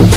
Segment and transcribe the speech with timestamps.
[0.00, 0.16] Bada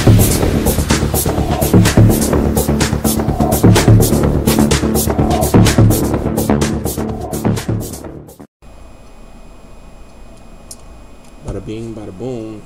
[11.65, 12.61] bing, bada boom.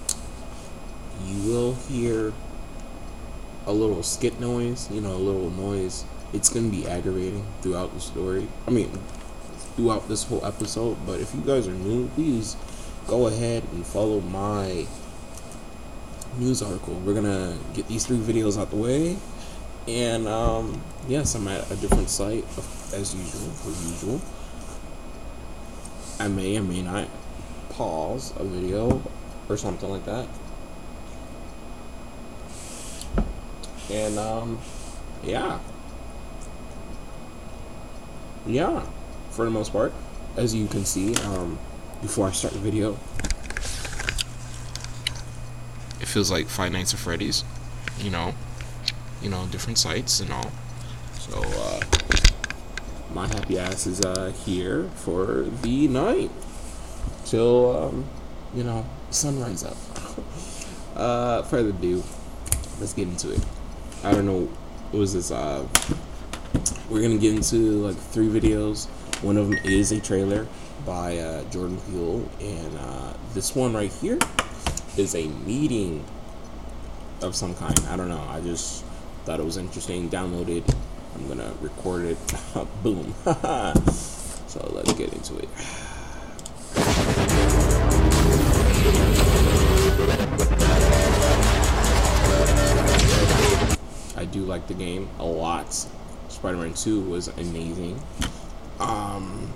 [1.25, 2.33] You will hear
[3.65, 6.05] a little skit noise, you know, a little noise.
[6.33, 8.47] It's gonna be aggravating throughout the story.
[8.67, 8.91] I mean,
[9.75, 10.97] throughout this whole episode.
[11.07, 12.55] But if you guys are new, please
[13.07, 14.85] go ahead and follow my
[16.39, 16.93] news article.
[17.05, 19.17] We're gonna get these three videos out the way.
[19.87, 22.43] And um, yes, I'm at a different site
[22.93, 24.21] as usual, as usual.
[26.19, 27.07] I may or may not
[27.69, 29.01] pause a video
[29.47, 30.27] or something like that.
[33.89, 34.59] And um,
[35.23, 35.59] yeah,
[38.45, 38.85] yeah,
[39.31, 39.93] for the most part,
[40.35, 41.57] as you can see, um,
[42.01, 42.97] before I start the video,
[45.99, 47.43] it feels like Five Nights at Freddy's,
[47.99, 48.33] you know,
[49.21, 50.51] you know, different sites and all.
[51.19, 51.79] So uh,
[53.13, 56.31] my happy ass is uh, here for the night
[57.25, 58.05] till um,
[58.53, 59.77] you know sunrise up.
[60.95, 62.03] uh, further ado,
[62.79, 63.43] let's get into it.
[64.03, 64.41] I don't know
[64.91, 65.31] what was this.
[65.31, 65.67] Uh,
[66.89, 68.87] we're gonna get into like three videos.
[69.23, 70.47] One of them is a trailer
[70.85, 74.19] by uh, Jordan Peele, and uh, this one right here
[74.99, 76.03] is a meeting
[77.21, 77.79] of some kind.
[77.89, 78.23] I don't know.
[78.29, 78.83] I just
[79.25, 80.09] thought it was interesting.
[80.09, 80.63] Downloaded.
[81.15, 82.17] I'm gonna record it.
[82.83, 83.13] Boom.
[83.25, 85.49] so let's get into it.
[94.15, 95.73] I do like the game a lot.
[96.29, 98.01] Spider-Man 2 was amazing.
[98.79, 99.51] Um,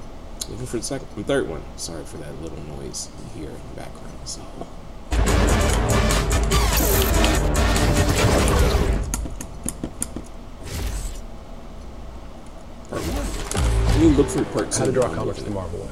[0.49, 1.61] looking for the second, third one.
[1.77, 4.17] Sorry for that little noise here in the background.
[4.25, 4.41] So.
[12.89, 13.85] Part one.
[13.87, 14.79] Let me look for part two.
[14.79, 15.51] How to Draw Comics the.
[15.51, 15.87] Marvel way.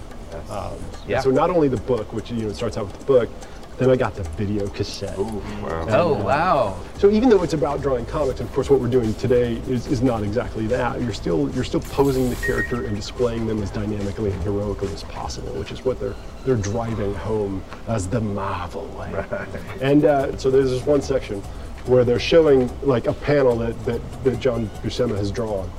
[0.50, 0.74] Um,
[1.08, 1.22] Yeah.
[1.22, 3.30] So not only the book, which you know starts out with the book,
[3.78, 5.16] then I got the video cassette.
[5.18, 6.78] Oh wow.
[6.98, 10.02] So even though it's about drawing comics, of course, what we're doing today is, is
[10.02, 11.00] not exactly that.
[11.02, 15.04] You're still you're still posing the character and displaying them as dynamically and heroically as
[15.04, 19.14] possible, which is what they're they're driving home as the Marvel way.
[19.14, 19.48] Right.
[19.82, 21.42] And uh, so there's this one section
[21.90, 25.70] where they're showing like a panel that that, that John Buscema has drawn,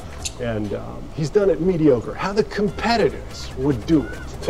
[0.40, 2.14] and um, he's done it mediocre.
[2.14, 4.48] How the competitors would do it.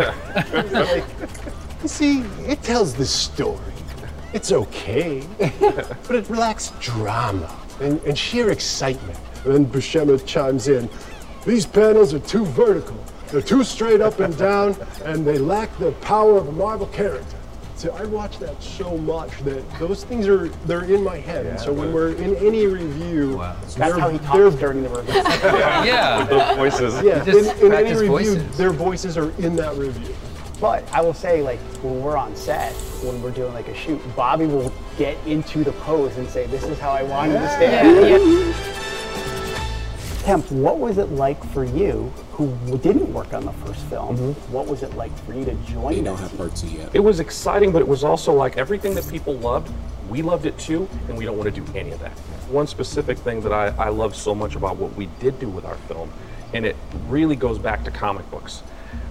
[0.73, 1.05] Like,
[1.83, 3.61] you see, it tells the story.
[4.33, 9.19] It's okay, but it lacks drama and, and sheer excitement.
[9.45, 10.89] And then Buscema chimes in,
[11.45, 12.97] these panels are too vertical.
[13.29, 17.37] They're too straight up and down, and they lack the power of a Marvel character.
[17.81, 21.47] So I watch that so much that those things are they're in my head.
[21.47, 25.15] and so when we're in any review, That's they're- how he talks during the review.
[25.89, 26.57] Yeah.
[26.57, 27.03] voices.
[27.03, 28.59] Yeah, in, in any review, voices.
[28.59, 30.15] their voices are in that review.
[30.61, 33.99] But I will say, like, when we're on set, when we're doing like a shoot,
[34.15, 37.49] Bobby will get into the pose and say, "This is how I want him to
[37.49, 38.55] stand."
[40.25, 42.13] Temp, what was it like for you,
[42.49, 44.17] who didn't work on the first film?
[44.17, 44.53] Mm-hmm.
[44.53, 45.95] What was it like for you to join?
[45.95, 46.39] They don't have team?
[46.39, 46.91] part two yet.
[46.95, 49.73] It was exciting, but it was also like everything that people loved,
[50.09, 52.13] we loved it too, and we don't want to do any of that.
[52.51, 55.65] One specific thing that I, I love so much about what we did do with
[55.65, 56.11] our film,
[56.53, 56.77] and it
[57.09, 58.63] really goes back to comic books.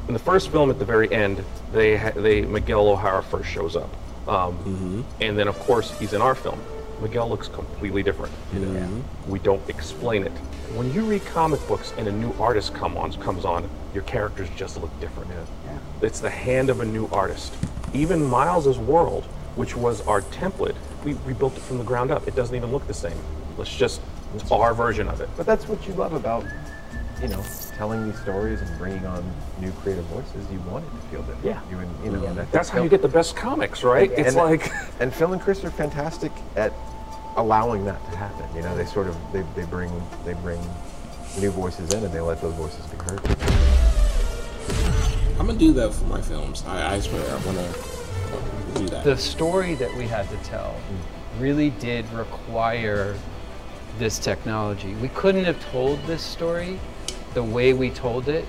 [0.08, 3.90] In the first film, at the very end, they they Miguel O'Hara first shows up,
[4.28, 5.02] um, mm-hmm.
[5.22, 6.60] and then of course he's in our film.
[7.02, 8.34] Miguel looks completely different.
[8.52, 9.32] Mm-hmm.
[9.32, 10.34] We don't explain it.
[10.76, 14.50] When you read comic books and a new artist come on comes on, your characters
[14.56, 15.32] just look different.
[16.04, 17.56] It's the hand of a new artist.
[17.92, 19.26] Even Miles's world,
[19.56, 22.28] which was our template, we rebuilt it from the ground up.
[22.28, 23.18] It doesn't even look the same.
[23.58, 24.00] Let's just
[24.36, 25.30] it's our version of it.
[25.36, 26.46] But that's what you love about,
[27.20, 27.44] you know,
[27.76, 29.24] telling these stories and bringing on
[29.60, 30.46] new creative voices.
[30.52, 31.46] You want it to feel different.
[31.46, 31.62] Yeah.
[31.72, 32.26] You and you know.
[32.28, 34.12] and I That's how you get the best comics, right?
[34.12, 36.72] It's and, like and Phil and Chris are fantastic at
[37.38, 38.46] allowing that to happen.
[38.56, 39.92] You know, they sort of they, they bring
[40.26, 40.62] they bring
[41.40, 43.22] new voices in and they let those voices be heard.
[45.40, 46.64] I'm gonna do that for my films.
[46.68, 47.74] I, I swear, I'm gonna
[48.76, 49.04] do that.
[49.04, 50.76] The story that we had to tell
[51.40, 53.16] really did require
[53.98, 54.96] this technology.
[54.96, 56.80] We couldn't have told this story
[57.34, 58.46] the way we told it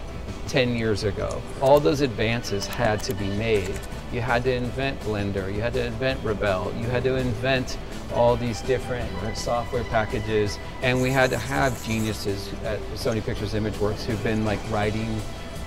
[0.48, 1.40] 10 years ago.
[1.60, 3.78] All those advances had to be made.
[4.12, 7.78] You had to invent Blender, you had to invent Rebel, you had to invent
[8.12, 14.04] all these different software packages, and we had to have geniuses at Sony Pictures Imageworks
[14.04, 15.20] who've been like writing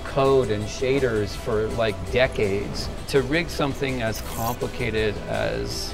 [0.04, 5.94] code and shaders for like decades to rig something as complicated as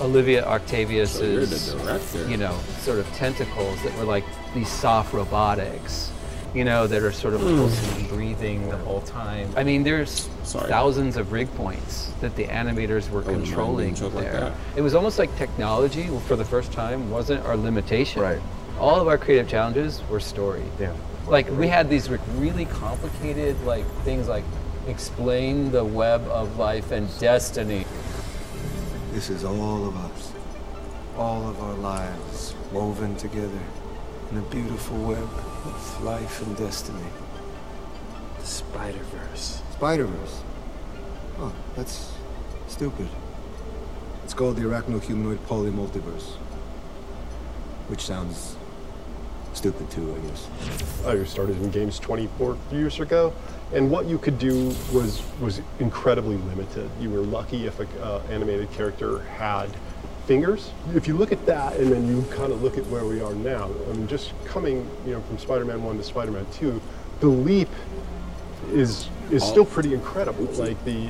[0.00, 2.28] Olivia Octavius's, director.
[2.28, 4.24] you know, sort of tentacles that were like
[4.54, 6.10] these soft robotics,
[6.54, 9.52] you know, that are sort of pulsing and breathing the whole time.
[9.56, 10.68] I mean, there's Sorry.
[10.68, 14.54] thousands of rig points that the animators were wouldn't controlling being choked like there.
[14.76, 18.22] it was almost like technology, for the first time, wasn't our limitation.
[18.22, 18.40] Right.
[18.78, 20.64] All of our creative challenges were story.
[20.80, 20.94] Yeah.
[21.26, 24.44] Like we had these really complicated like things like
[24.88, 27.84] explain the web of life and destiny.
[29.12, 30.32] This is all of us.
[31.16, 33.60] All of our lives woven together
[34.30, 35.28] in a beautiful web
[35.64, 37.02] of life and destiny.
[38.38, 39.62] The Spider-Verse.
[39.72, 40.42] Spider-Verse?
[41.38, 42.12] Oh, that's
[42.68, 43.08] stupid.
[44.24, 46.34] It's called the Arachno-Humanoid Polymultiverse.
[47.88, 48.56] Which sounds
[49.52, 50.48] stupid too, I guess.
[51.04, 53.32] I started in games 24 years ago,
[53.72, 56.88] and what you could do was was incredibly limited.
[57.00, 59.68] You were lucky if an uh, animated character had
[60.30, 60.70] fingers.
[60.94, 63.34] If you look at that, and then you kind of look at where we are
[63.34, 66.80] now, I mean, just coming, you know, from Spider-Man 1 to Spider-Man 2,
[67.18, 67.68] the leap
[68.70, 69.74] is is still oh.
[69.74, 70.44] pretty incredible.
[70.44, 71.08] Like the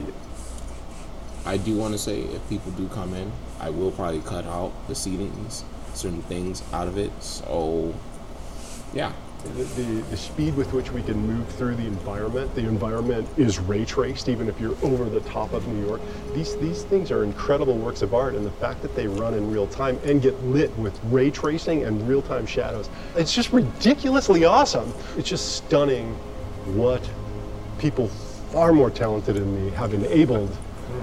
[1.45, 3.31] I do want to say if people do come in,
[3.61, 7.13] I will probably cut out the seedings, certain things out of it.
[7.23, 7.95] So,
[8.95, 12.55] yeah, the, the, the speed with which we can move through the environment.
[12.55, 16.01] The environment is ray traced, even if you're over the top of New York.
[16.35, 19.51] These these things are incredible works of art, and the fact that they run in
[19.51, 24.45] real time and get lit with ray tracing and real time shadows, it's just ridiculously
[24.45, 24.93] awesome.
[25.17, 26.15] It's just stunning
[26.77, 27.09] what
[27.79, 28.09] people
[28.53, 30.57] far more talented than me have enabled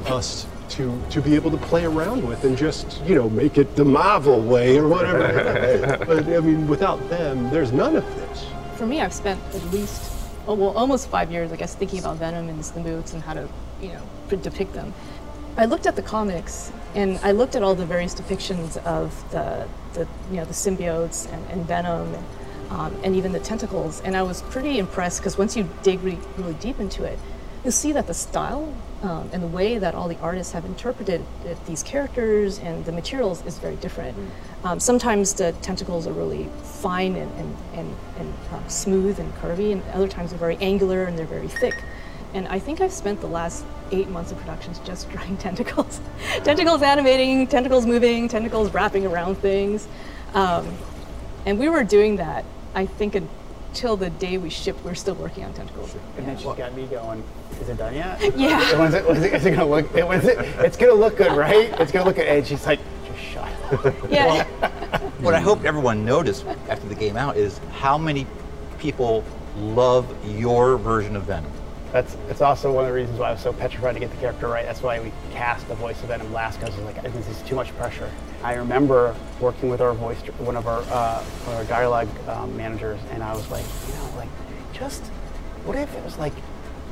[0.08, 3.76] us to to be able to play around with and just you know make it
[3.76, 5.98] the Marvel way or whatever.
[6.06, 8.17] but I mean, without them, there's none of.
[8.78, 10.12] For me, I've spent at least,
[10.48, 13.34] oh, well, almost five years, I guess, thinking about Venom and the moods and how
[13.34, 13.50] to,
[13.82, 14.94] you know, depict them.
[15.58, 19.68] I looked at the comics and I looked at all the various depictions of the,
[19.94, 22.26] the you know, the symbiotes and, and Venom and,
[22.70, 26.54] um, and even the tentacles, and I was pretty impressed because once you dig really
[26.60, 27.18] deep into it,
[27.68, 28.74] you'll see that the style
[29.04, 31.22] um, and the way that all the artists have interpreted
[31.66, 34.18] these characters and the materials is very different.
[34.64, 39.74] Um, sometimes the tentacles are really fine and, and, and, and um, smooth and curvy,
[39.74, 41.84] and other times they're very angular and they're very thick.
[42.34, 46.00] And I think I've spent the last eight months of productions just drawing tentacles.
[46.46, 49.90] tentacles animating, tentacles moving, tentacles wrapping around things.
[50.34, 50.74] Um,
[51.46, 53.16] and we were doing that, I think,
[53.78, 55.96] until the day we shipped, we are still working on tentacles.
[56.18, 57.24] And then she's got me going,
[57.62, 58.20] is it done yet?
[58.36, 58.76] Yeah.
[58.80, 61.38] When's it, when's it, is it gonna look, it, when's it, it's gonna look good,
[61.38, 61.70] right?
[61.80, 62.26] It's gonna look good.
[62.26, 63.96] And she's like, just shut up.
[64.10, 64.46] Yeah.
[65.20, 68.26] What I hope everyone noticed after the game out is how many
[68.80, 69.24] people
[69.58, 71.52] love your version of Venom.
[71.92, 74.18] That's it's also one of the reasons why I was so petrified to get the
[74.18, 74.66] character right.
[74.66, 77.42] That's why we cast the voice of Venom last because I was like, this is
[77.44, 78.12] too much pressure.
[78.44, 83.24] I remember working with our voice, one of our uh, our dialogue um, managers, and
[83.24, 84.30] I was like, you know, like,
[84.74, 85.06] just
[85.66, 86.34] what if it was like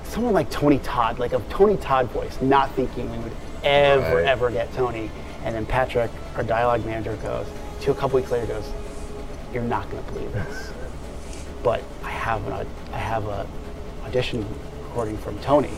[0.04, 3.34] someone like Tony Todd, like a Tony Todd voice, not thinking we would
[3.64, 4.26] ever Right.
[4.26, 5.12] ever get Tony,
[5.44, 7.48] and then Patrick, our dialogue manager, goes
[7.82, 8.72] to a couple weeks later goes,
[9.54, 10.72] you're not going to believe this
[11.66, 13.48] but I have an I have a
[14.06, 14.46] audition
[14.96, 15.72] recording from Tony,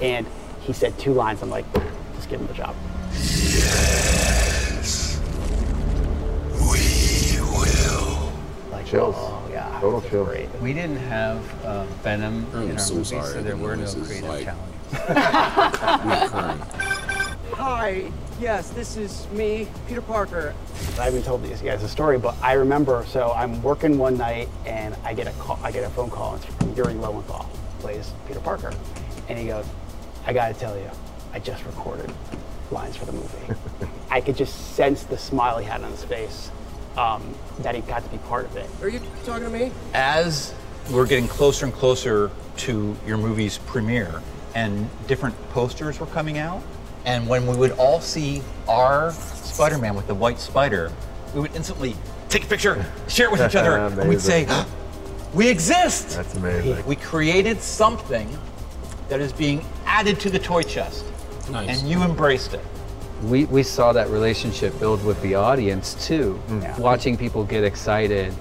[0.00, 0.24] and
[0.60, 1.42] he said two lines.
[1.42, 1.64] I'm like,
[2.14, 2.72] just give him the job.
[3.12, 5.20] Yes,
[6.54, 8.32] We will.
[8.70, 9.16] Like, Chills.
[9.18, 10.28] Oh yeah, Total it's chills.
[10.28, 10.48] Great.
[10.60, 13.32] We didn't have uh, Venom I'm in our so movies, sorry.
[13.32, 14.66] so there were no creative like- challenges.
[17.54, 18.08] Hi,
[18.40, 20.54] yes, this is me, Peter Parker.
[20.96, 23.04] I haven't told these guys a story, but I remember.
[23.08, 25.58] So I'm working one night, and I get a call.
[25.64, 26.34] I get a phone call.
[26.36, 27.50] And It's from Yuri Lowenthal,
[27.80, 28.72] plays Peter Parker,
[29.28, 29.66] and he goes,
[30.26, 30.90] "I got to tell you,
[31.32, 32.12] I just recorded
[32.70, 33.54] lines for the movie."
[34.10, 36.50] I could just sense the smile he had on his face,
[36.96, 38.68] um, that he got to be part of it.
[38.82, 39.72] Are you talking to me?
[39.94, 40.54] As
[40.90, 44.22] we're getting closer and closer to your movie's premiere,
[44.54, 46.62] and different posters were coming out,
[47.04, 50.92] and when we would all see our Spider-Man with the white spider,
[51.34, 51.96] we would instantly
[52.28, 54.46] take a picture, share it with each other, and we'd say,
[55.34, 56.84] "We exist." That's amazing.
[56.86, 58.28] We created something
[59.08, 61.04] that is being added to the toy chest,
[61.50, 61.80] Nice.
[61.80, 62.60] and you embraced it.
[63.24, 66.40] we, we saw that relationship build with the audience too.
[66.48, 66.62] Mm.
[66.62, 66.78] Yeah.
[66.78, 68.32] Watching people get excited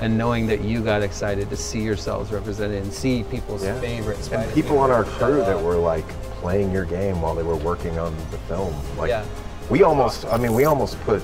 [0.00, 3.78] and knowing that you got excited to see yourselves represented and see people's Yeah.
[3.80, 6.08] favorite And people on our crew that were like
[6.40, 8.74] playing your game while they were working on the film.
[8.98, 9.24] Like Yeah.
[9.70, 11.22] we almost I mean we almost put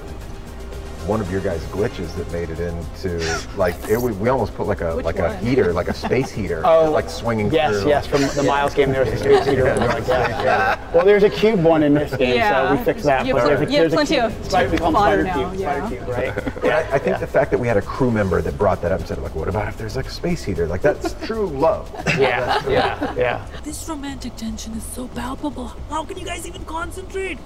[1.11, 3.19] one of your guys' glitches that made it into
[3.57, 4.01] like it.
[4.01, 6.89] We, we almost put like a Which like a heater, like a space heater, Oh,
[6.93, 7.89] like swinging Yes, through.
[7.89, 9.65] yes, from the Miles game, there was a space heater.
[9.77, 10.79] one like that.
[10.95, 13.27] Well, there's a cube one in this game, so we fixed that.
[13.27, 14.41] You but have there's a, pl- you have there's a plenty cube.
[14.41, 15.89] of Spider, we call spider now, cube, yeah.
[15.89, 16.65] spider cube, right?
[16.65, 18.93] And I, I think the fact that we had a crew member that brought that
[18.93, 20.67] up and said, like, what about if there's like a space heater?
[20.69, 21.91] Like that's true love.
[22.19, 23.47] Yeah, yeah, yeah.
[23.65, 25.69] This romantic tension is so palpable.
[25.89, 27.39] How can you guys even concentrate?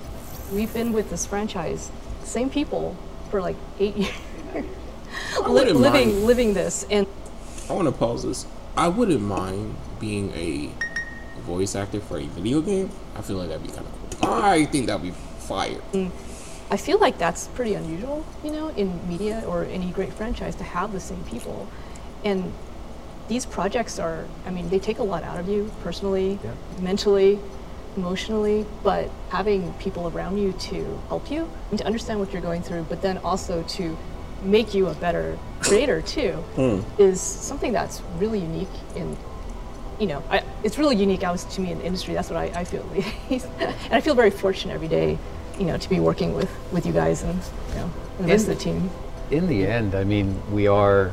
[0.52, 1.90] We've been with this franchise,
[2.24, 2.96] same people,
[3.34, 4.14] for like eight years.
[4.54, 6.24] Li- living, mind.
[6.24, 7.04] living this, and
[7.68, 8.46] I want to pause this.
[8.76, 10.70] I wouldn't mind being a
[11.40, 12.90] voice actor for a video game.
[13.16, 14.32] I feel like that'd be kind of cool.
[14.32, 15.10] I think that'd be
[15.48, 15.80] fire.
[15.92, 16.12] Mm.
[16.70, 20.64] I feel like that's pretty unusual, you know, in media or any great franchise to
[20.64, 21.66] have the same people.
[22.24, 22.52] And
[23.26, 26.38] these projects are, I mean, they take a lot out of you personally,
[26.80, 27.40] mentally,
[27.96, 32.62] emotionally, but having people around you to help you and to understand what you're going
[32.62, 33.96] through, but then also to
[34.42, 36.80] make you a better creator too, hmm.
[37.00, 39.16] is something that's really unique in
[39.98, 42.14] you know, I, it's really unique out to me in the industry.
[42.14, 42.84] That's what I, I feel
[43.30, 45.18] and I feel very fortunate every day,
[45.58, 48.58] you know, to be working with, with you guys and, you know, the rest of
[48.58, 48.90] the team.
[49.30, 51.12] In the end, I mean, we are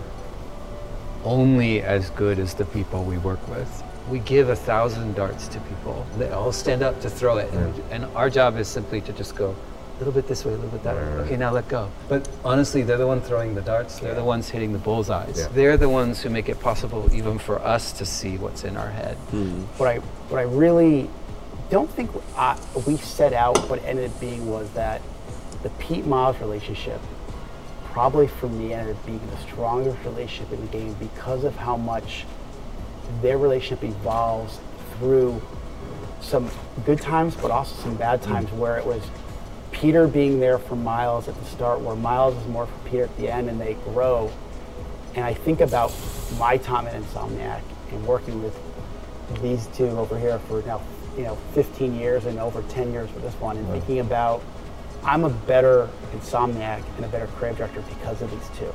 [1.23, 3.83] only as good as the people we work with.
[4.11, 6.05] We give a thousand darts to people.
[6.17, 7.51] They all stand up to throw it.
[7.53, 9.55] And, and our job is simply to just go
[9.95, 11.01] a little bit this way, a little bit that way.
[11.01, 11.89] Okay, now let go.
[12.09, 13.99] But honestly, they're the one throwing the darts.
[13.99, 15.39] They're the ones hitting the bullseyes.
[15.39, 15.47] Yeah.
[15.53, 18.89] They're the ones who make it possible even for us to see what's in our
[18.89, 19.15] head.
[19.77, 19.97] What I
[20.29, 21.09] what I really
[21.69, 25.01] don't think uh, we set out, what ended up being was that
[25.63, 26.99] the Pete Miles relationship
[27.85, 31.77] probably for me ended up being the strongest relationship in the game because of how
[31.77, 32.25] much
[33.21, 34.59] their relationship evolves
[34.97, 35.41] through
[36.21, 36.49] some
[36.85, 38.25] good times, but also some bad mm.
[38.25, 39.03] times where it was
[39.71, 43.17] Peter being there for Miles at the start, where Miles is more for Peter at
[43.17, 44.31] the end, and they grow.
[45.15, 45.93] And I think about
[46.37, 48.57] my time at Insomniac and working with
[49.41, 50.81] these two over here for now,
[51.17, 54.41] you know, 15 years and over 10 years with this one, and thinking about
[55.03, 58.73] I'm a better Insomniac and a better creative director because of these two.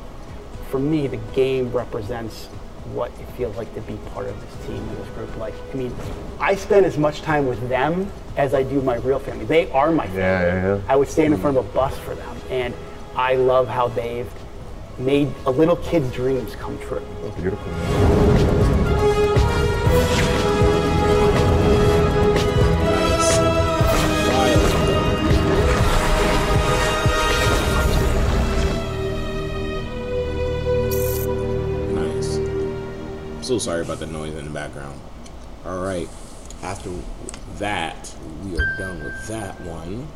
[0.71, 2.49] For me, the game represents
[2.93, 5.37] what it feels like to be part of this team and this group.
[5.37, 5.95] Like, I mean,
[6.41, 9.45] I spend as much time with them as I do my real family.
[9.45, 10.21] They are my family.
[10.21, 10.83] Yeah, yeah, yeah.
[10.89, 12.75] I would stand in front of a bus for them, and
[13.15, 14.31] I love how they've
[14.99, 17.03] made a little kid's dreams come true.
[17.41, 17.73] Beautiful.
[33.47, 35.01] So sorry about the noise in the background.
[35.65, 36.09] All right.
[36.65, 36.91] After
[37.59, 38.13] that,
[38.43, 40.09] we are done with that one.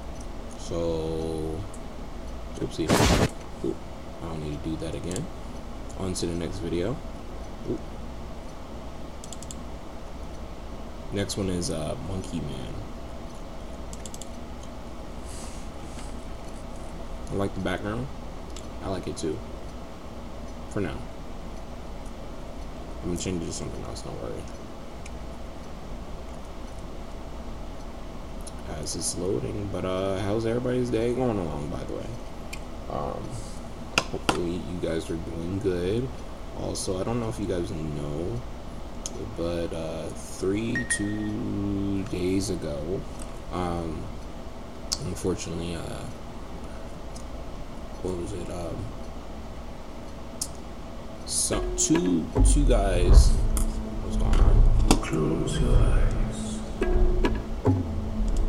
[0.59, 1.57] So,
[2.57, 2.91] oopsie.
[3.65, 3.77] Oop.
[4.21, 5.25] I don't need to do that again.
[6.01, 6.97] On to the next video.
[11.13, 12.75] Next one is uh, Monkey Man.
[17.31, 18.09] I like the background.
[18.83, 19.39] I like it too.
[20.71, 20.99] For now.
[23.03, 24.43] I'm gonna change it to something else, don't worry.
[28.81, 32.07] As it's loading, but uh, how's everybody's day going along, by the way?
[32.91, 33.29] Um,
[34.11, 36.09] hopefully you guys are doing good.
[36.59, 38.41] Also, I don't know if you guys know,
[39.37, 43.01] but uh, three, two days ago,
[43.53, 44.03] um,
[45.07, 46.05] unfortunately, uh,
[48.03, 48.51] what was it?
[48.51, 48.77] Um,
[51.31, 53.31] so two two guys.
[54.03, 54.63] What's going on?
[55.01, 56.59] Close your eyes,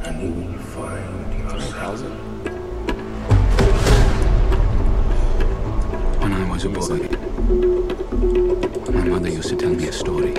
[0.03, 2.01] and you will find Can I yourself.
[6.21, 6.97] When I was a boy,
[8.91, 10.33] my mother used to tell me a story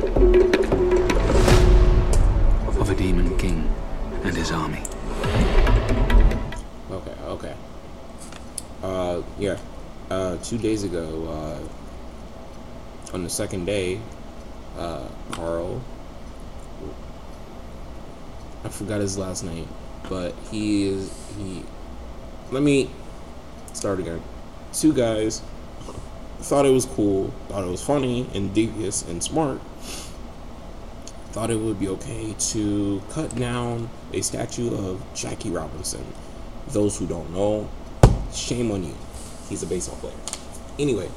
[2.67, 3.73] of a demon king
[4.25, 4.83] and his army.
[6.91, 7.55] Okay, okay.
[8.83, 9.59] Uh, yeah.
[10.11, 11.59] Uh, two days ago, uh,
[13.13, 14.01] on the second day,
[14.79, 15.83] uh, Carl,
[18.65, 19.69] I forgot his last name,
[20.09, 21.65] but he is, he,
[22.51, 22.91] let me
[23.73, 24.23] start again.
[24.73, 25.43] Two guys
[26.39, 29.61] thought it was cool, thought it was funny and devious and smart,
[31.33, 36.05] thought it would be okay to cut down a statue of Jackie Robinson.
[36.69, 37.69] Those who don't know,
[38.33, 38.95] shame on you.
[39.49, 40.15] He's a baseball player.
[40.79, 41.11] Anyway,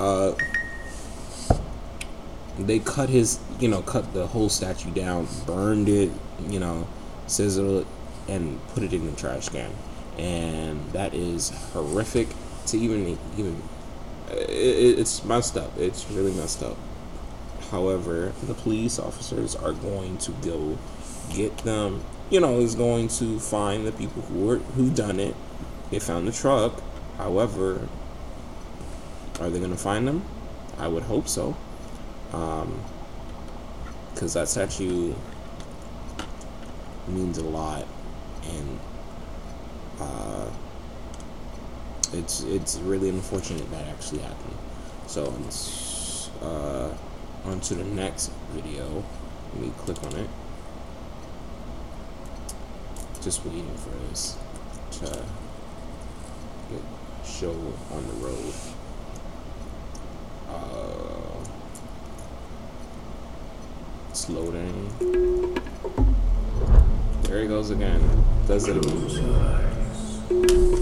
[0.00, 0.32] uh,
[2.58, 6.10] they cut his, you know, cut the whole statue down, burned it,
[6.48, 6.86] you know,
[7.26, 7.86] sizzled it,
[8.32, 9.70] and put it in the trash can.
[10.18, 12.28] And that is horrific
[12.66, 13.62] to even even.
[14.30, 15.76] It, it- it's messed up.
[15.78, 16.76] It's really messed up.
[17.70, 20.78] However, the police officers are going to go
[21.30, 22.02] get them.
[22.30, 25.34] You know, is going to find the people who were who done it.
[25.90, 26.80] They found the truck.
[27.18, 27.88] However,
[29.40, 30.24] are they going to find them?
[30.78, 31.56] I would hope so.
[32.34, 32.82] Um,
[34.12, 35.14] because that statue
[37.06, 37.86] means a lot,
[38.44, 38.80] and
[40.00, 40.50] uh,
[42.12, 44.56] it's it's really unfortunate that actually happened.
[45.06, 45.32] So
[46.42, 46.90] uh,
[47.44, 49.04] on to the next video.
[49.52, 50.28] Let me click on it.
[53.22, 54.36] Just waiting for this
[54.92, 55.22] to
[57.24, 57.52] show
[57.92, 58.54] on the road.
[64.28, 65.54] Loading.
[67.24, 68.00] There he goes again.
[68.46, 68.76] Does it
[70.28, 70.73] Close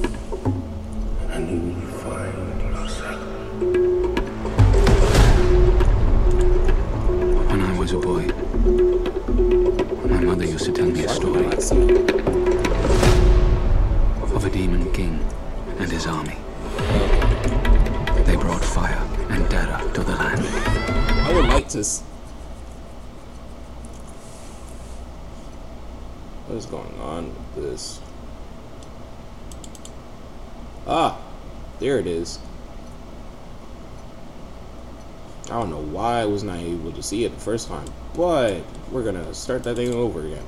[37.02, 40.44] to see it the first time, but we're gonna start that thing over again.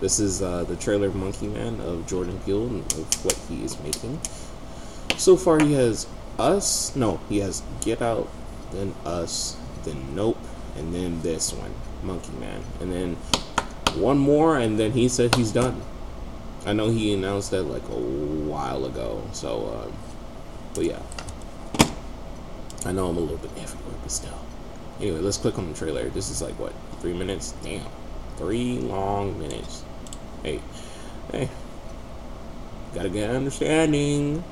[0.00, 3.78] This is uh, the trailer Monkey Man of Jordan Peele and of what he is
[3.80, 4.20] making.
[5.16, 6.06] So far, he has
[6.38, 6.96] Us.
[6.96, 8.28] No, he has Get Out,
[8.72, 10.38] then Us, then Nope,
[10.76, 11.72] and then this one,
[12.02, 13.16] Monkey Man, and then
[14.00, 15.82] one more, and then he said he's done.
[16.64, 19.22] I know he announced that like a while ago.
[19.32, 19.92] So, um,
[20.74, 21.02] but yeah,
[22.86, 24.41] I know I'm a little bit everywhere, but still.
[25.00, 26.08] Anyway, let's click on the trailer.
[26.10, 27.52] This is like what three minutes?
[27.62, 27.86] Damn,
[28.36, 29.84] three long minutes.
[30.42, 30.60] Hey,
[31.30, 31.48] hey,
[32.94, 34.44] gotta get an understanding.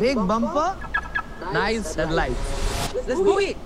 [0.00, 0.76] Big bumper,
[1.52, 2.94] nice headlights.
[3.06, 3.56] Let's go it.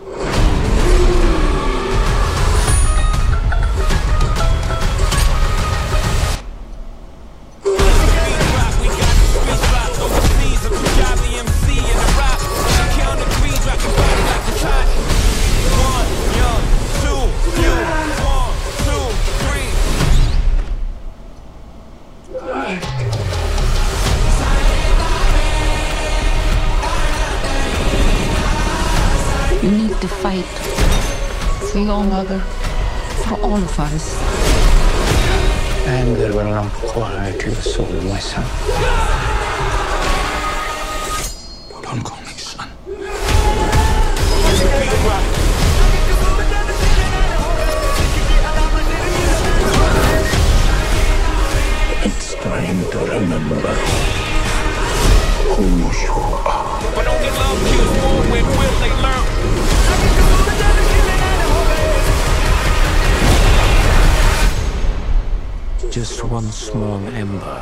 [66.41, 67.61] One small ember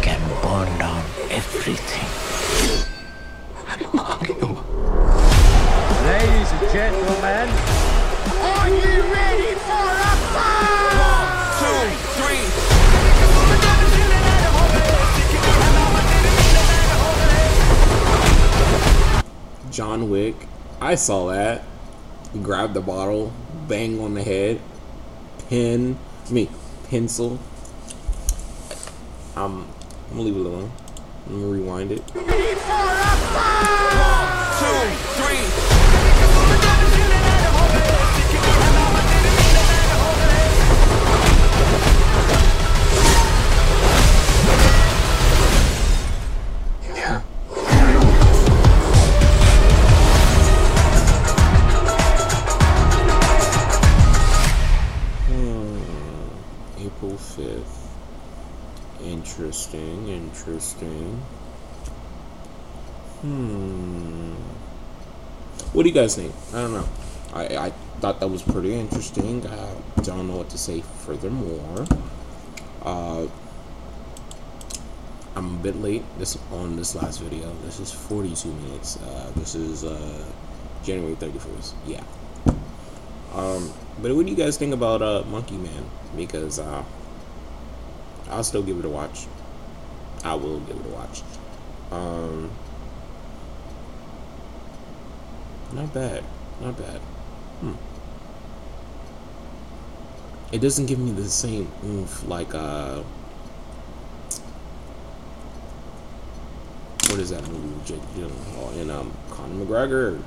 [0.00, 2.08] can burn down everything.
[6.06, 7.48] Ladies and gentlemen,
[8.40, 10.96] are you ready for a fight?
[11.04, 11.28] One,
[11.60, 11.84] two,
[12.16, 12.44] three.
[19.70, 20.36] John Wick.
[20.80, 21.62] I saw that.
[22.42, 23.34] Grab the bottle,
[23.68, 24.60] bang on the head,
[25.50, 25.98] pen,
[26.30, 26.48] me,
[26.88, 27.38] pencil.
[29.36, 29.66] Um,
[30.10, 30.70] I'm gonna leave it alone.
[31.26, 32.02] I'm gonna rewind it.
[32.14, 34.58] Ready for a fight?
[34.60, 35.65] Two, three.
[60.66, 61.22] Interesting.
[63.22, 64.34] Hmm.
[65.72, 66.32] What do you guys think?
[66.52, 66.88] I don't know.
[67.34, 69.46] I, I thought that was pretty interesting.
[69.46, 71.86] I don't know what to say furthermore.
[72.82, 73.26] Uh,
[75.34, 77.52] I'm a bit late this on this last video.
[77.64, 78.96] This is 42 minutes.
[78.96, 80.24] Uh, this is uh,
[80.82, 81.74] January 31st.
[81.86, 82.02] Yeah.
[83.34, 85.84] Um, but what do you guys think about uh, Monkey Man?
[86.16, 86.82] Because uh,
[88.30, 89.26] I'll still give it a watch.
[90.24, 91.22] I will give it a watch.
[91.90, 92.50] Um,
[95.72, 96.24] not bad.
[96.60, 97.00] Not bad.
[97.60, 97.74] Hmm.
[100.52, 103.02] It doesn't give me the same oomph like uh.
[107.08, 110.22] What is that movie with Jake Gyllenhaal and um Conor McGregor?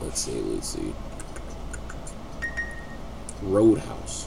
[0.00, 0.40] Let's see.
[0.40, 0.92] Let's see.
[3.42, 4.26] Roadhouse.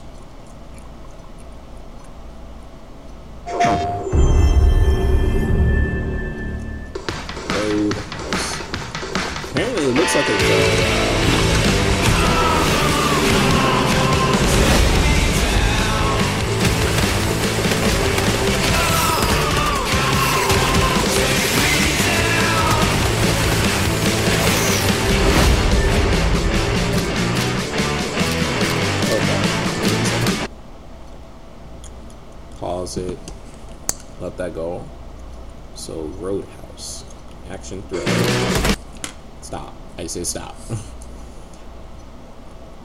[40.14, 40.56] Say stop.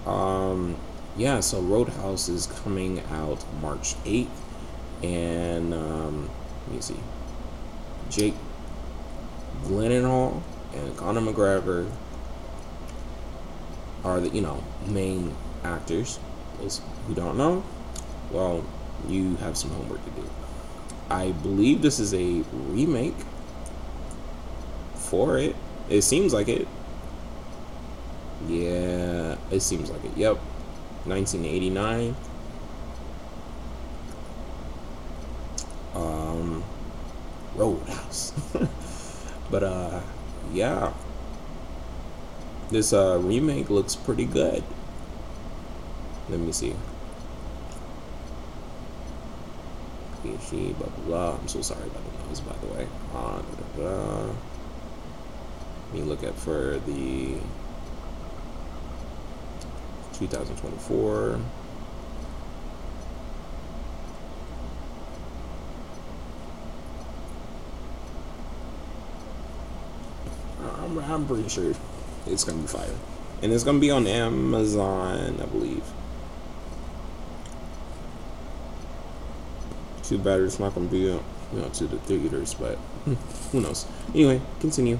[0.05, 0.75] um,
[1.17, 1.39] yeah.
[1.39, 4.31] So Roadhouse is coming out March eighth,
[5.03, 6.29] and um,
[6.67, 6.99] let me see.
[8.09, 8.33] Jake
[9.63, 10.41] Gyllenhaal
[10.73, 11.89] and Conor McGregor
[14.03, 16.19] are the you know main actors.
[16.59, 17.63] Those who don't know,
[18.31, 18.65] well,
[19.07, 20.29] you have some homework to do.
[21.09, 23.15] I believe this is a remake
[24.95, 25.55] for it.
[25.89, 26.67] It seems like it.
[28.47, 30.15] Yeah, it seems like it.
[30.15, 30.37] Yep.
[31.05, 32.15] 1989.
[35.95, 36.63] Um
[37.55, 38.33] Roadhouse.
[39.51, 40.01] but uh
[40.53, 40.93] yeah.
[42.69, 44.63] This uh remake looks pretty good.
[46.29, 46.75] Let me see.
[50.21, 51.37] Blah blah blah.
[51.39, 52.87] I'm so sorry about the noise, by the way.
[53.13, 54.33] Uh, da, da, da.
[55.85, 57.37] Let me look at for the
[60.19, 61.39] 2024.
[70.61, 71.73] I'm, I'm pretty sure
[72.27, 72.95] it's gonna be fire,
[73.41, 75.83] and it's gonna be on Amazon, I believe.
[80.03, 81.21] Too bad it's not gonna be, you
[81.53, 82.77] know, to the theaters, but
[83.51, 83.85] who knows?
[84.13, 84.99] Anyway, continue.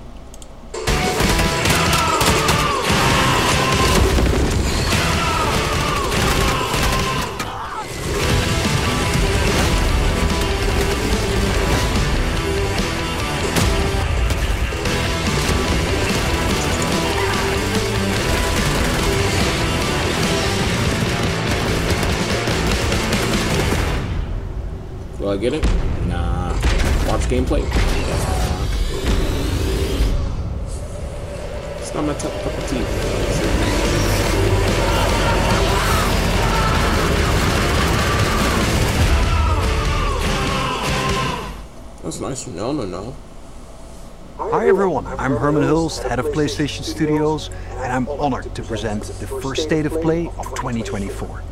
[45.30, 49.86] I'm Hermen Hulst, head of PlayStation Studios, and I'm honored to present the first State
[49.86, 51.44] of Play of 2024.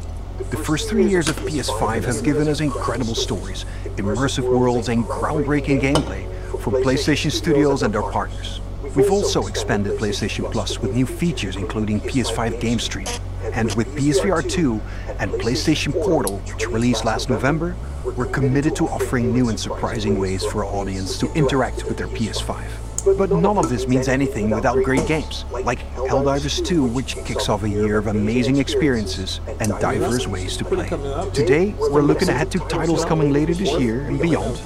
[0.49, 3.65] The first three years of PS5 have given us incredible stories,
[3.97, 6.27] immersive worlds, and groundbreaking gameplay
[6.59, 8.61] from PlayStation Studios and our partners.
[8.95, 13.05] We've also expanded PlayStation Plus with new features including PS5 Game Stream.
[13.53, 14.81] And with PSVR 2
[15.19, 17.75] and PlayStation Portal, which released last November,
[18.15, 22.07] we're committed to offering new and surprising ways for our audience to interact with their
[22.07, 22.86] PS5.
[23.05, 27.63] But none of this means anything without great games, like Helldivers 2, which kicks off
[27.63, 30.89] a year of amazing experiences and diverse ways to play.
[31.33, 34.61] Today, we're looking ahead to titles coming later this year and beyond,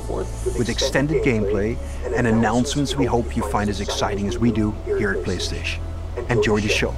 [0.57, 1.77] with extended gameplay
[2.15, 5.79] and announcements we hope you find as exciting as we do here at PlayStation.
[6.29, 6.93] Enjoy the show.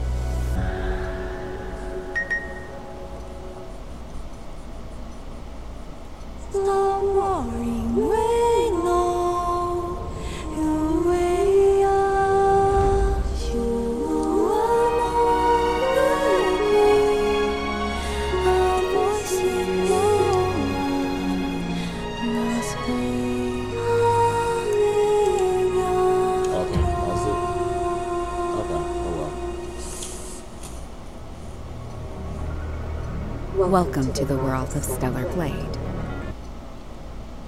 [33.70, 35.78] Welcome to the world of Stellar Blade.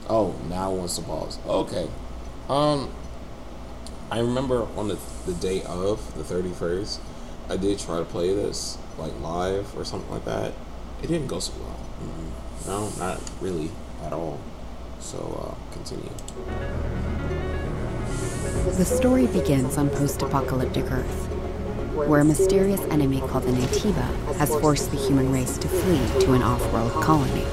[0.09, 1.37] Oh, now wants to pause.
[1.45, 1.89] Okay.
[2.49, 2.89] Um,
[4.09, 6.99] I remember on the, the day of the 31st,
[7.49, 10.53] I did try to play this, like, live or something like that.
[11.03, 11.79] It didn't go so well.
[12.01, 13.69] mm No, not really
[14.03, 14.39] at all.
[14.99, 16.09] So, uh, continue.
[18.77, 21.24] The story begins on post apocalyptic Earth,
[21.95, 26.33] where a mysterious enemy called the Naytiba has forced the human race to flee to
[26.33, 27.45] an off world colony.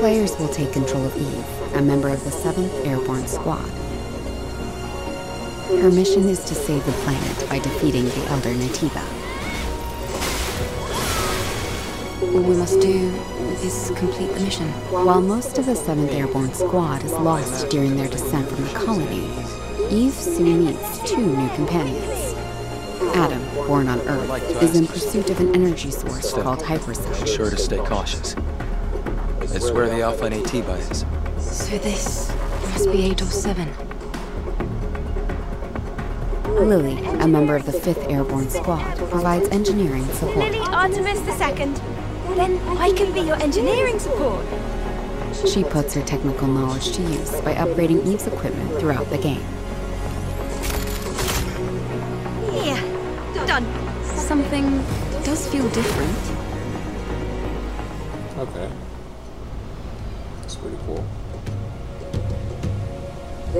[0.00, 3.68] Players will take control of Eve, a member of the 7th Airborne Squad.
[5.80, 9.04] Her mission is to save the planet by defeating the Elder Naytiba.
[12.34, 13.12] All we must do
[13.62, 14.68] is complete the mission.
[14.90, 19.28] While most of the 7th Airborne Squad is lost during their descent from the colony,
[19.90, 22.34] Eve soon meets two new companions.
[23.14, 27.26] Adam, born on Earth, is in pursuit of an energy source called Be hypercell.
[27.26, 28.34] sure to stay cautious.
[29.40, 31.04] It's where the Alpha and Naytiba is.
[31.38, 32.34] So this
[32.70, 33.68] must be 8 or 7.
[36.54, 40.38] Lily, a member of the 5th Airborne Squad, provides engineering support.
[40.38, 41.66] Lily Artemis II.
[42.36, 44.44] Then I can be your engineering support.
[45.46, 49.44] She puts her technical knowledge to use by upgrading Eve's equipment throughout the game.
[54.34, 54.78] Something
[55.22, 56.18] does feel different.
[58.36, 58.68] Okay.
[60.40, 61.04] That's pretty cool.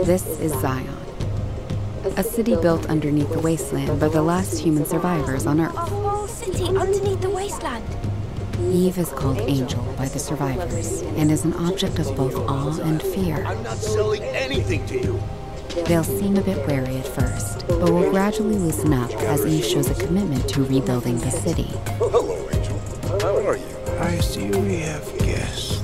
[0.04, 0.88] This is Zion,
[2.16, 5.76] a city built underneath the wasteland by the last human survivors on Earth.
[5.76, 7.86] A whole city underneath the wasteland.
[8.60, 13.00] Eve is called Angel by the survivors and is an object of both awe and
[13.00, 13.44] fear.
[13.46, 15.22] I'm not selling anything to you.
[15.82, 19.90] They'll seem a bit wary at first, but will gradually loosen up as Eve shows
[19.90, 21.68] a commitment to rebuilding the city.
[22.00, 22.78] Oh, hello, Angel.
[23.20, 23.66] How are you?
[23.98, 25.82] I see we have guests.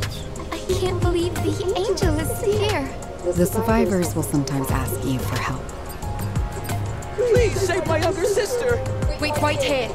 [0.52, 2.88] I can't believe the angel is here.
[3.32, 5.62] The survivors will sometimes ask Eve for help.
[7.16, 8.82] Please save my younger sister.
[9.20, 9.88] Wait right here.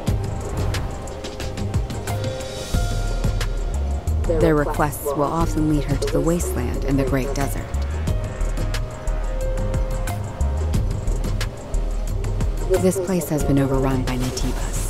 [4.39, 7.65] Their requests will often lead her to the wasteland and the Great Desert.
[12.81, 14.85] This place has been overrun by Naytibas.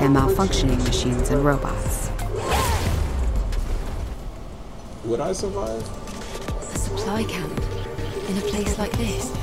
[0.00, 2.10] and malfunctioning machines and robots.
[5.04, 5.82] Would I survive?
[6.60, 7.52] A supply camp
[8.28, 9.34] in a place like this.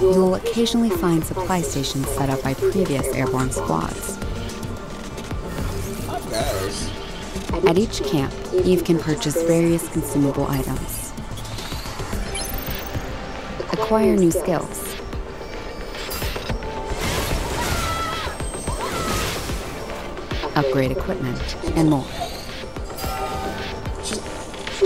[0.00, 4.18] You'll occasionally find supply stations set up by previous airborne squads.
[7.68, 8.32] At each camp,
[8.64, 10.99] Eve can purchase various consumable items.
[13.90, 14.94] Acquire new skills.
[20.54, 22.06] Upgrade equipment, and more.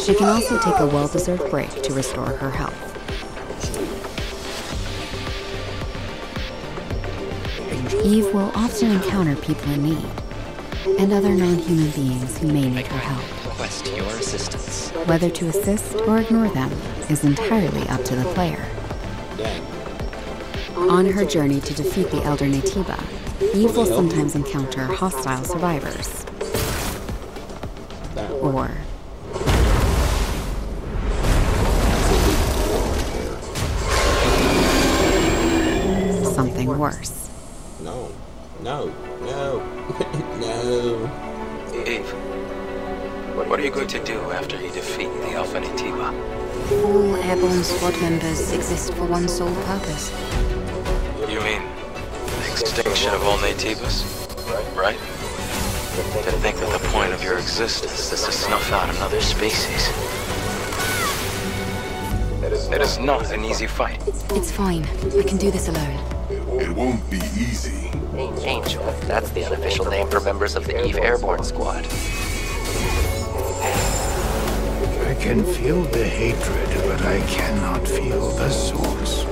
[0.01, 2.73] She can also take a well-deserved break to restore her health.
[8.03, 10.09] Eve will often encounter people in need,
[10.99, 13.45] and other non-human beings who may need her help.
[13.49, 14.88] Request your assistance.
[15.07, 16.73] Whether to assist or ignore them
[17.11, 18.67] is entirely up to the player.
[20.90, 22.99] On her journey to defeat the Elder Naytiba,
[23.55, 26.25] Eve will sometimes encounter hostile survivors.
[28.40, 28.70] Or
[36.35, 37.31] something worse.
[37.81, 38.11] No.
[38.62, 38.87] No,
[39.20, 39.59] no,
[40.40, 41.11] no.
[41.87, 42.11] Eve,
[43.49, 46.35] what are you going to do after you defeat the Alpha Naytiba?
[46.85, 50.11] All airborne squad members exist for one sole purpose.
[52.74, 54.04] You mean the extinction of all Naytibas?
[54.76, 54.98] Right?
[56.24, 59.88] To think that the point of your existence is to snuff out another species.
[62.72, 64.02] It is not an easy fight.
[64.30, 64.84] It's fine.
[65.16, 66.00] I can do this alone.
[66.60, 67.90] It won't be easy.
[68.42, 68.82] Angel.
[69.02, 71.87] That's the unofficial name for members of the Eve Airborne Squad.
[75.06, 79.26] I can feel the hatred, but I cannot feel the source.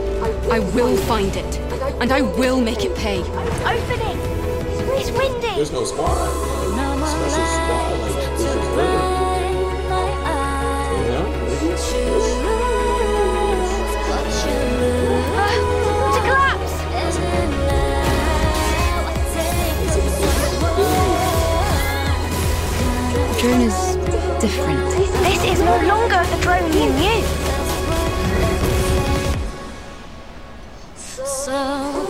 [0.49, 3.21] I will find it, and I will make it pay.
[3.21, 4.17] Open it!
[4.99, 5.55] It's windy!
[5.57, 6.09] There's no squad.
[6.09, 8.01] Like, special squad.
[8.01, 9.03] Like, this is murder.
[10.99, 11.27] You know?
[16.09, 16.75] It's a collapse!
[23.29, 23.79] The drone is
[24.41, 24.83] different.
[25.23, 27.52] This is no longer the drone you knew.
[31.49, 32.07] Am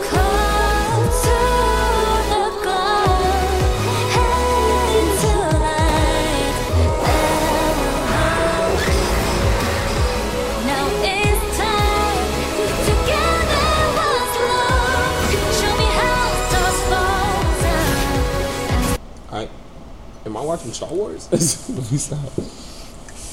[20.36, 21.22] I watching Star Wars?
[22.02, 22.18] Stop.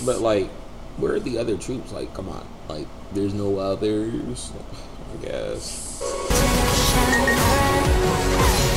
[0.06, 0.50] But like,
[0.98, 1.92] where are the other troops?
[1.92, 2.48] Like, come on.
[2.70, 4.54] Like, there's no others.
[5.14, 5.89] I guess.
[7.00, 8.69] Time.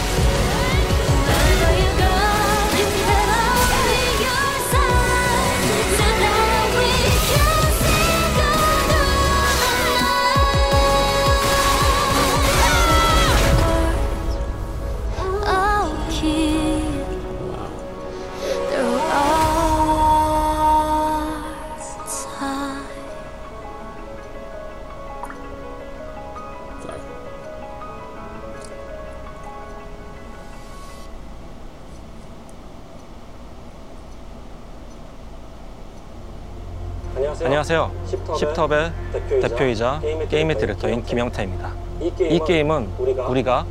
[37.63, 37.93] 안녕하세요.
[38.11, 38.93] 10텁의
[39.41, 41.71] 대표이자 게임의 디렉터인 김영태입니다.
[42.01, 42.89] 이 게임은
[43.29, 43.65] 우리가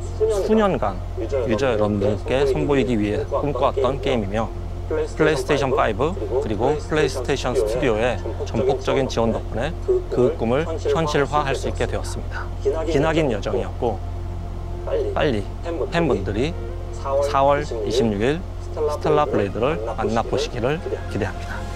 [0.46, 0.96] 수년간
[1.46, 4.48] 유저 여러분들께 선보이기 위해 꿈꿔왔던 게임이며
[5.18, 12.46] 플레이스테이션 5 그리고 플레이스테이션 스튜디오의 전폭적인 지원 덕분에 그 꿈을 현실화할 수 있게 되었습니다.
[12.90, 13.98] 기나긴 여정이었고
[15.12, 15.44] 빨리
[15.90, 16.54] 팬분들이
[17.02, 18.40] 4월 26일
[18.94, 20.80] 스텔라 블레이드를 만나보시기를
[21.12, 21.71] 기대합니다.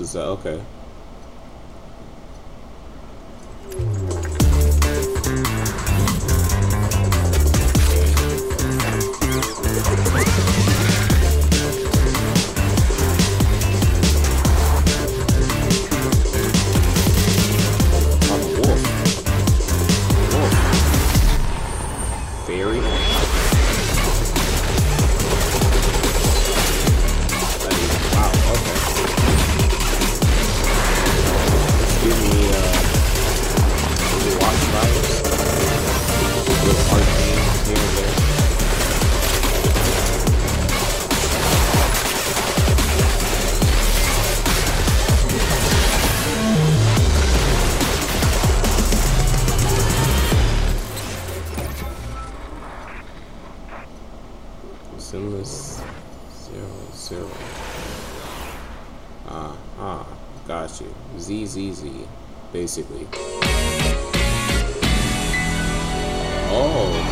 [0.00, 0.60] Is uh, okay.
[61.48, 61.72] Z,
[62.52, 63.06] basically.
[66.50, 67.07] Oh.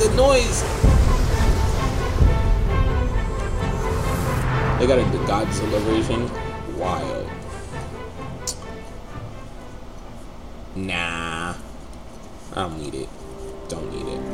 [0.00, 0.62] The noise.
[4.78, 6.30] They got a Godzilla version.
[6.78, 7.28] Wild.
[10.74, 11.54] Nah.
[12.52, 13.08] I don't need it.
[13.68, 14.29] Don't need it.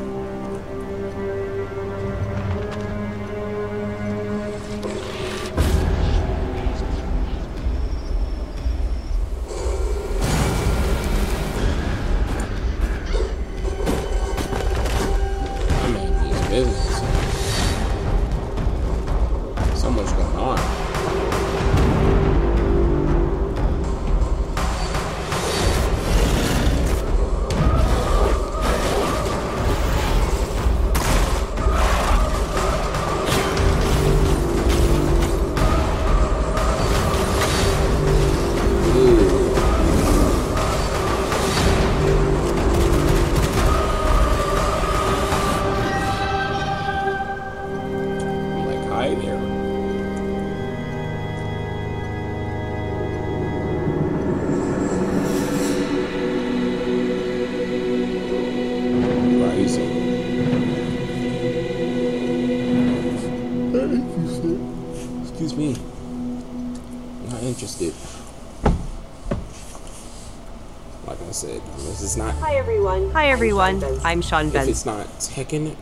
[73.27, 73.83] Hi everyone.
[74.05, 75.75] I'm Sean if it's not Tekken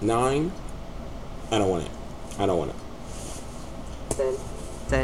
[0.00, 0.52] nine,
[1.50, 1.90] I don't want it.
[2.38, 4.38] I don't want it.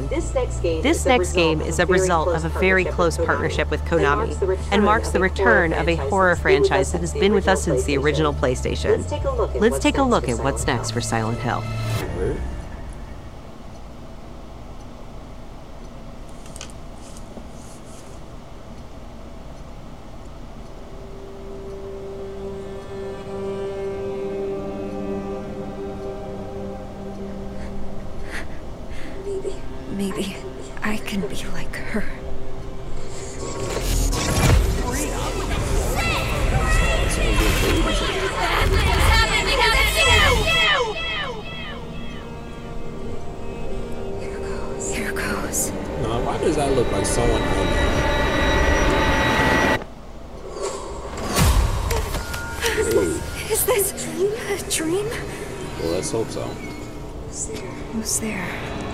[0.09, 2.95] This next game, This is, next result game is a result of a very partnership
[2.95, 5.97] close with partnership with and marks Konami the return and marks the return of a
[5.97, 8.99] horror franchise that has been with us since the original PlayStation.
[8.99, 11.41] Let's take a look at Let's what's take a look at what's next for Silent
[11.41, 11.65] Hill.
[29.99, 30.37] Maybe,
[30.81, 32.03] I can be like her.
[44.93, 45.71] Here goes.
[45.71, 47.65] Why does that look like someone I
[52.85, 53.21] know?
[53.51, 53.93] Is this
[54.49, 55.09] a dream?
[55.81, 56.45] well, let's hope so.
[57.93, 58.88] Who's there?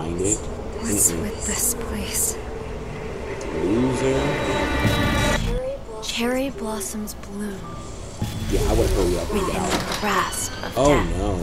[0.00, 0.38] Find it.
[0.38, 1.20] What's Mm-mm.
[1.20, 2.38] with this place?
[3.52, 4.18] Loser.
[6.02, 7.60] Cherry blossoms bloom
[8.50, 10.00] Yeah, I would hurry up and within the out.
[10.00, 11.16] grasp of Oh death.
[11.18, 11.36] no.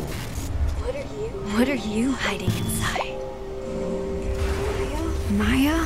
[1.56, 3.14] What are you hiding inside?
[5.38, 5.76] Maya?
[5.78, 5.86] Maya?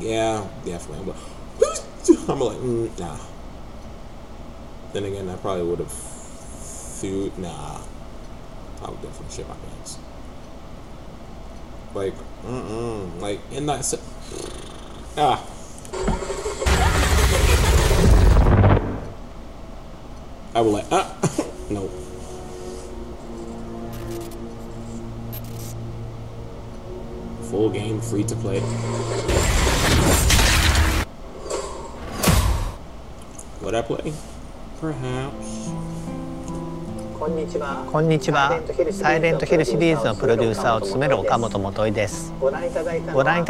[0.00, 1.12] Yeah, definitely.
[1.12, 3.18] I'm, I'm like, mm, nah.
[4.92, 7.32] Then again, I probably would have threw.
[7.38, 7.80] Nah.
[8.82, 9.98] I would definitely shit my pants.
[11.94, 13.20] Like, mm-mm.
[13.20, 13.84] Like, in that.
[13.84, 13.98] Se-
[15.16, 15.44] ah.
[20.54, 21.16] I would like, ah.
[21.70, 21.88] no.
[27.50, 29.57] Full game, free to play.
[33.68, 34.14] Would I play?
[34.80, 35.68] Perhaps.
[37.18, 37.84] こんにちは。
[37.92, 38.58] こんにちは。
[38.92, 42.32] サイレントヒルシリーズのプロデューサーを務める岡本元井です。
[42.40, 42.82] ご覧いた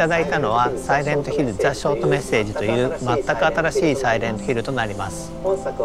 [0.09, 5.31] だいたのはサイレントヒルザショートメッセージという全く新しいサイレントヒルとなります。
[5.41, 5.83] 本作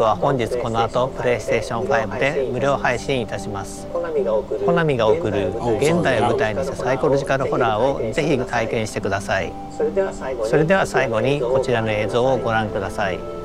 [0.00, 3.88] は本日この後プレイステーション5で無料配信いたします。
[3.88, 5.48] コナミが送る
[5.80, 9.52] 現代を舞台にしたサイコロジカルホラーをぜひ体験してください。
[9.76, 10.02] それで
[10.74, 13.35] は最後にこちらの映像をご覧ください。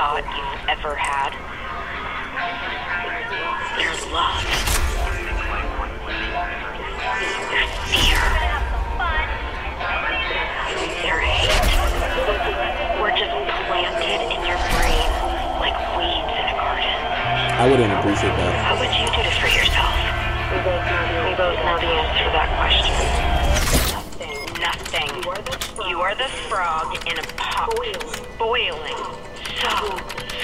[0.00, 1.36] Thought you've ever had?
[3.76, 4.40] Your love.
[7.52, 8.16] Your fear.
[11.04, 11.52] Your hate.
[12.96, 13.28] Were just
[13.68, 15.04] planted in your brain
[15.60, 16.96] like weeds in a garden.
[17.60, 18.72] I wouldn't appreciate that.
[18.72, 19.92] What would you do to free yourself?
[20.48, 20.64] We
[21.36, 22.96] both know the answer to that question.
[24.64, 25.12] Nothing.
[25.90, 27.76] You are the frog in a pot,
[28.38, 28.96] boiling
[29.60, 29.68] so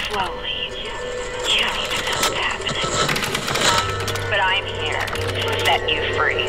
[0.08, 0.68] slowly.
[1.48, 2.90] You don't even know what's happening.
[4.28, 6.44] But I'm here to set you free,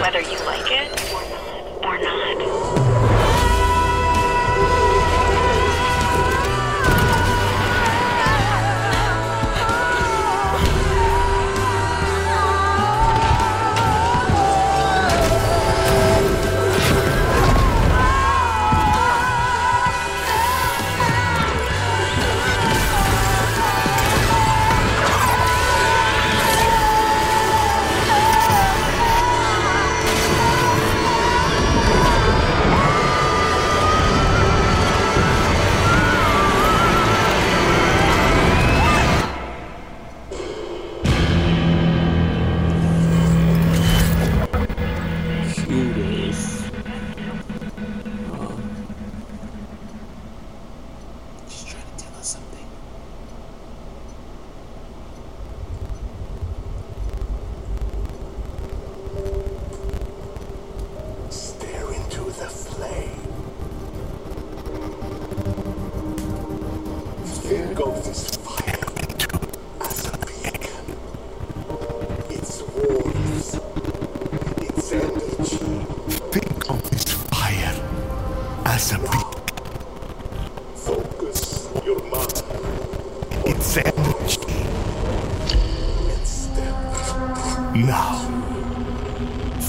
[0.00, 0.88] whether you like it
[1.84, 2.25] or not.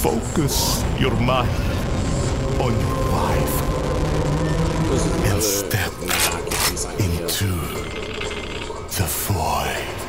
[0.01, 1.49] Focus your mind
[2.61, 3.57] on your wife
[5.25, 5.91] and step
[6.99, 7.47] into
[8.95, 10.06] the void.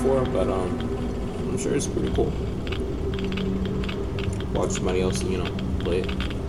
[0.00, 0.78] Before, but um,
[1.48, 2.32] I'm sure it's pretty cool.
[4.54, 6.39] Watch somebody else, you know, play it.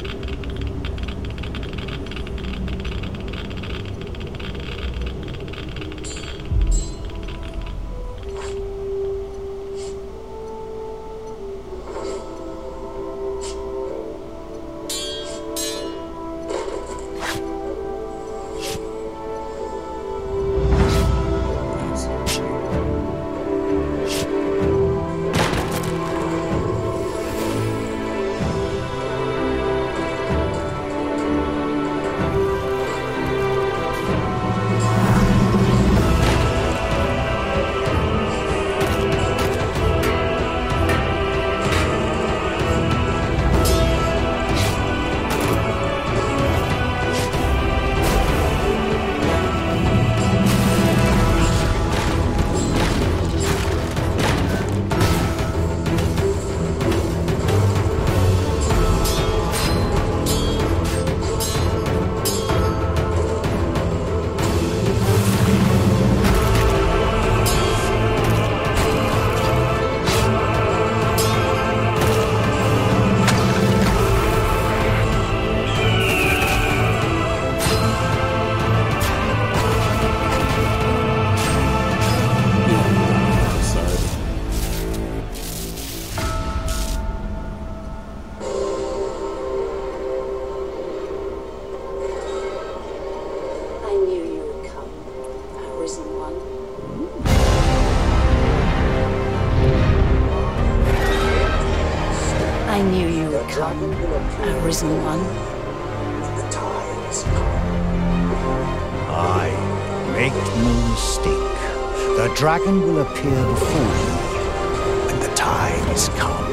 [112.41, 116.50] Dragon will appear before you when the time is come.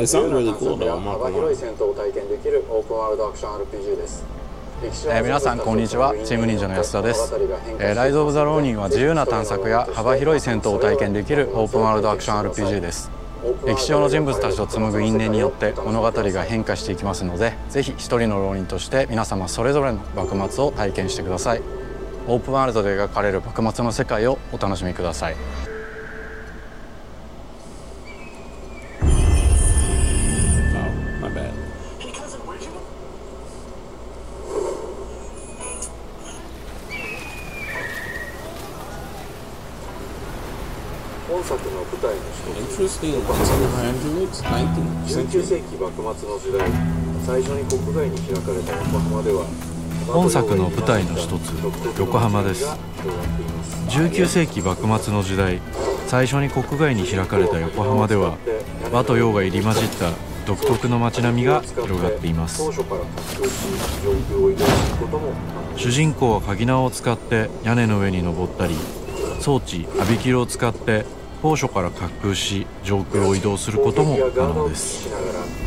[0.00, 1.54] It sounds really cool though, I'm not gonna lie.
[4.82, 6.12] えー皆さんこんにちは。
[6.24, 7.32] チーム忍者の安田です、
[7.80, 13.10] えーライズ・オブ・ザ・ローニンは自由な探索や幅広い戦闘を体験できるオープンワールドアクション RPG です。
[13.66, 21.62] 歴史上の人物たちと紡ぐ因縁によって物語が変化していきますのでぜひ一人の浪人として皆様それぞれの幕末を体験してください
[22.28, 25.36] オープンワールドで描かれる幕末の世界をお楽しみください。
[41.28, 42.20] 本作の舞台の
[42.62, 43.02] 一つ19
[45.42, 46.70] 世紀幕末の時代
[47.26, 49.71] 最初に国外に開かれた横浜では
[50.06, 51.52] 本作の舞台の一つ
[51.98, 52.66] 横浜です。
[53.88, 55.60] 19世紀幕末の時代
[56.06, 58.36] 最初に国外に開かれた横浜では
[58.92, 60.12] 和と洋が入り混じった
[60.46, 62.62] 独特の街並みが広がっています。
[65.76, 68.74] 主人公は鍵縄を使って屋根の上に登ったり
[69.40, 71.04] 装置アビキルを使って
[71.42, 75.08] 高所から滑空し上空を移動することも可能です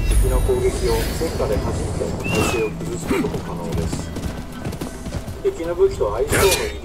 [0.07, 4.05] 敵の攻撃を戦火で弾いて体勢を崩すことも可能です。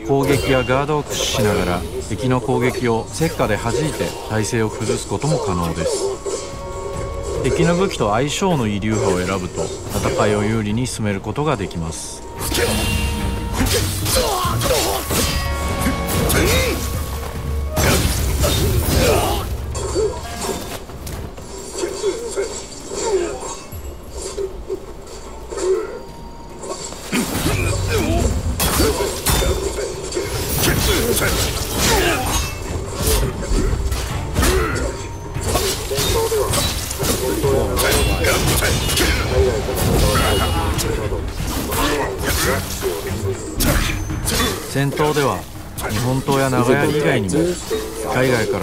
[0.06, 6.11] 攻撃やガードを駆使しながら敵の攻撃を石火で弾いて体勢を崩すことも可能です。
[7.42, 12.22] 敵の武器と相性の遺留波を選ぶと戦いを有利に進めることができます。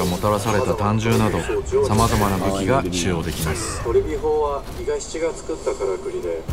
[0.07, 1.39] もたらされた単銃など
[1.85, 3.81] さまざまな武器が使用できます。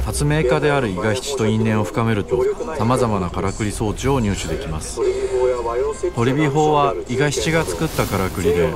[0.05, 2.45] 発明家である伊賀七と因縁を深めると
[2.77, 5.01] さまざまなからくり装置を入手できます。
[6.15, 8.73] トリビ砲は伊賀七が作ったからくりで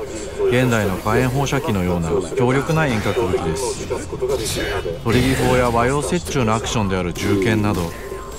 [0.50, 3.86] 現代の火炎放射器のような強力な遠隔武器です。
[5.04, 7.82] トリビ砲や和洋折衷のアクションである銃剣など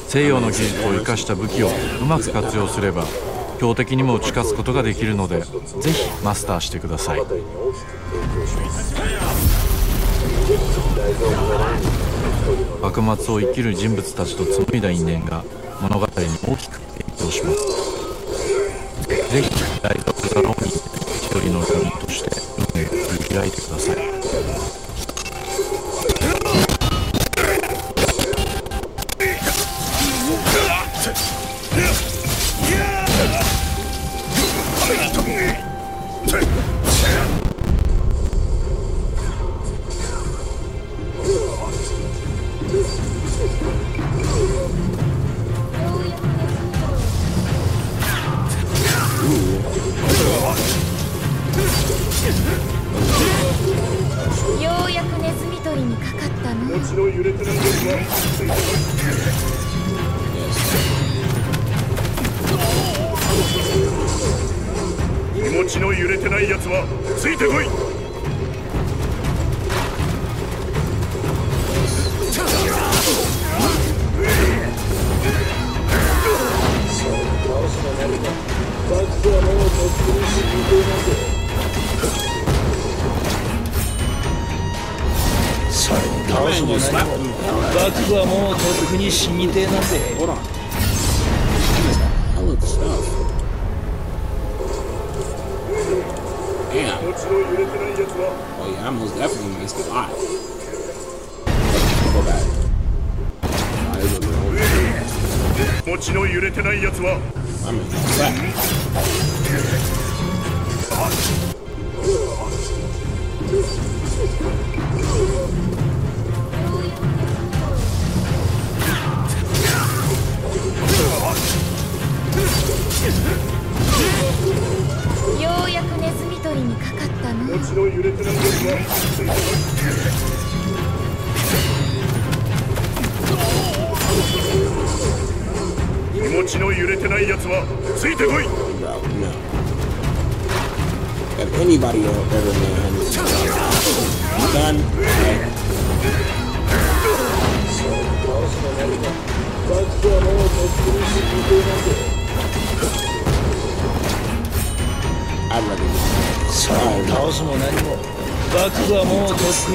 [0.07, 1.69] 西洋の技術を生かした武器を
[2.01, 3.05] うまく活用すれば
[3.59, 7.21] 強敵にも打ち勝つことができるのでぜひマスターしてください。
[12.81, 15.43] 幕末を生きる人物たちと紡いだ因縁が
[15.81, 16.11] 物語に
[16.47, 17.57] 大きく影響します。
[19.07, 22.31] ぜひライト・オブ・ザ・ローに一人のユニットとして
[22.75, 24.78] 運命を切り開いてください。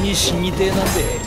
[0.00, 1.23] に死にてえなんて。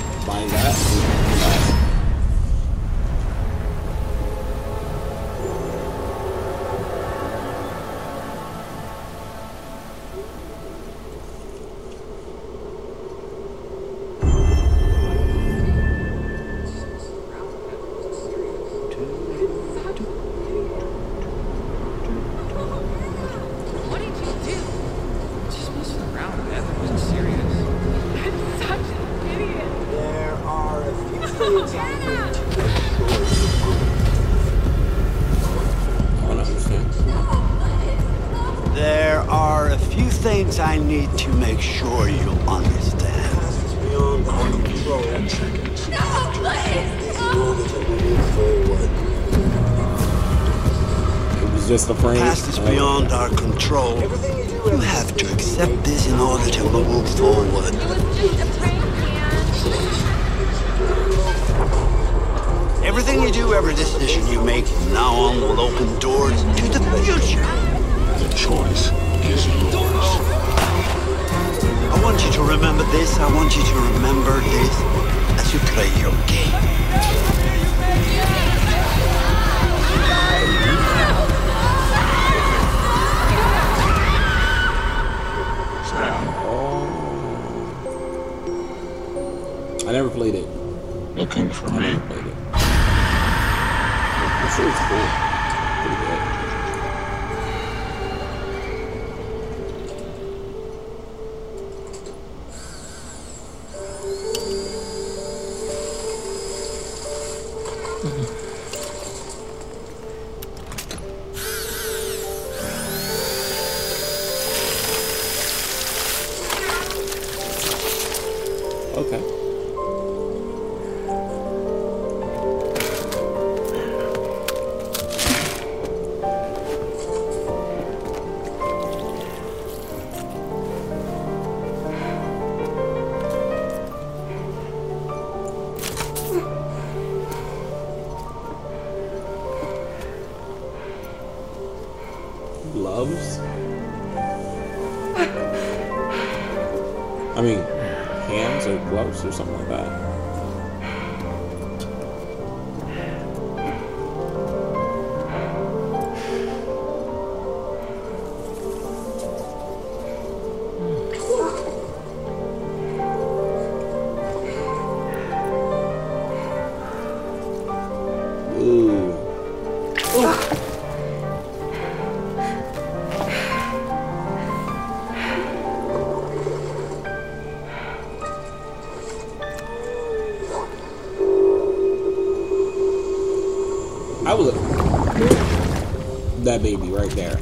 [187.08, 187.39] Right there.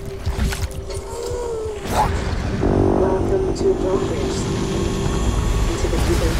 [2.99, 4.37] Welcome to Drawbridge.
[5.71, 6.33] Into the Cuban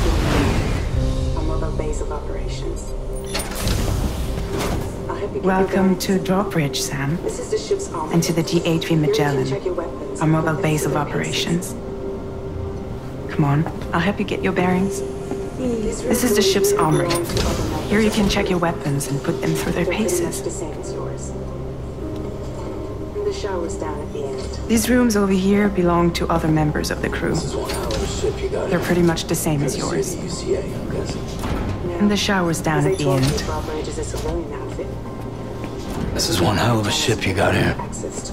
[1.37, 2.91] a mobile base of operations.
[5.09, 8.13] I'll help you get your Welcome to Drawbridge, Sam, This is the ship's armor.
[8.13, 11.73] and to the DHV Here you Magellan, check your weapons our mobile base of operations.
[13.33, 15.01] Come on, I'll help you get your bearings.
[15.57, 17.09] This is the ship's armory.
[17.87, 21.31] Here you can check your weapons and put them through their They're pretty much paces.
[23.35, 24.39] Shower's down at the end.
[24.67, 27.35] These rooms over here belong to other members of the crew.
[28.69, 30.15] They're pretty much the same as yours.
[31.99, 33.37] And the shower's down at the end.
[33.39, 34.87] Drawbridge is a civilian outfit.
[36.13, 37.75] This is one hell of a ship you got here.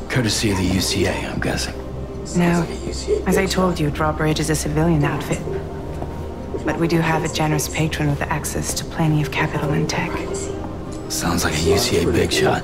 [0.09, 1.75] Courtesy of the UCA, I'm guessing.
[2.37, 2.65] No,
[3.27, 5.43] as I told you, Drawbridge is a civilian outfit.
[6.65, 10.11] But we do have a generous patron with access to plenty of capital and tech.
[11.11, 12.63] Sounds like a UCA big shot.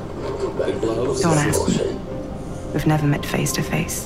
[0.58, 1.97] Don't ask me.
[2.72, 4.04] We've never met face to face.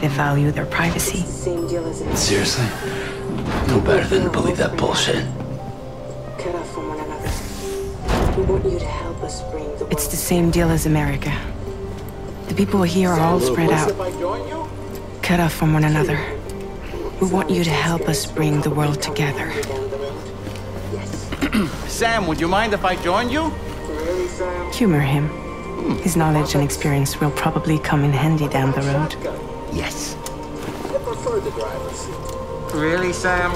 [0.00, 1.18] They value their privacy.
[1.20, 2.64] Same deal as in Seriously?
[3.68, 5.24] No better than to believe that bullshit.
[6.38, 7.30] cut off from one another.
[8.36, 11.32] We want you to help us bring the It's the same deal as America.
[12.48, 13.92] The people here are all spread out,
[15.22, 16.18] cut off from one another.
[17.20, 19.52] We want you to help us bring the world together.
[21.86, 23.50] Sam, would you mind if I join you?
[24.72, 25.41] Humor him.
[25.82, 29.16] His knowledge and experience will probably come in handy down the road.
[29.72, 30.16] Yes.
[30.94, 31.96] I prefer the drivers.
[31.96, 32.74] Seat.
[32.74, 33.50] Really, Sam?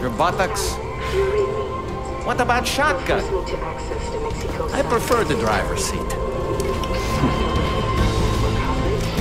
[0.00, 0.74] Your buttocks?
[2.26, 3.22] What about shotgun?
[4.72, 6.10] I prefer the driver's seat.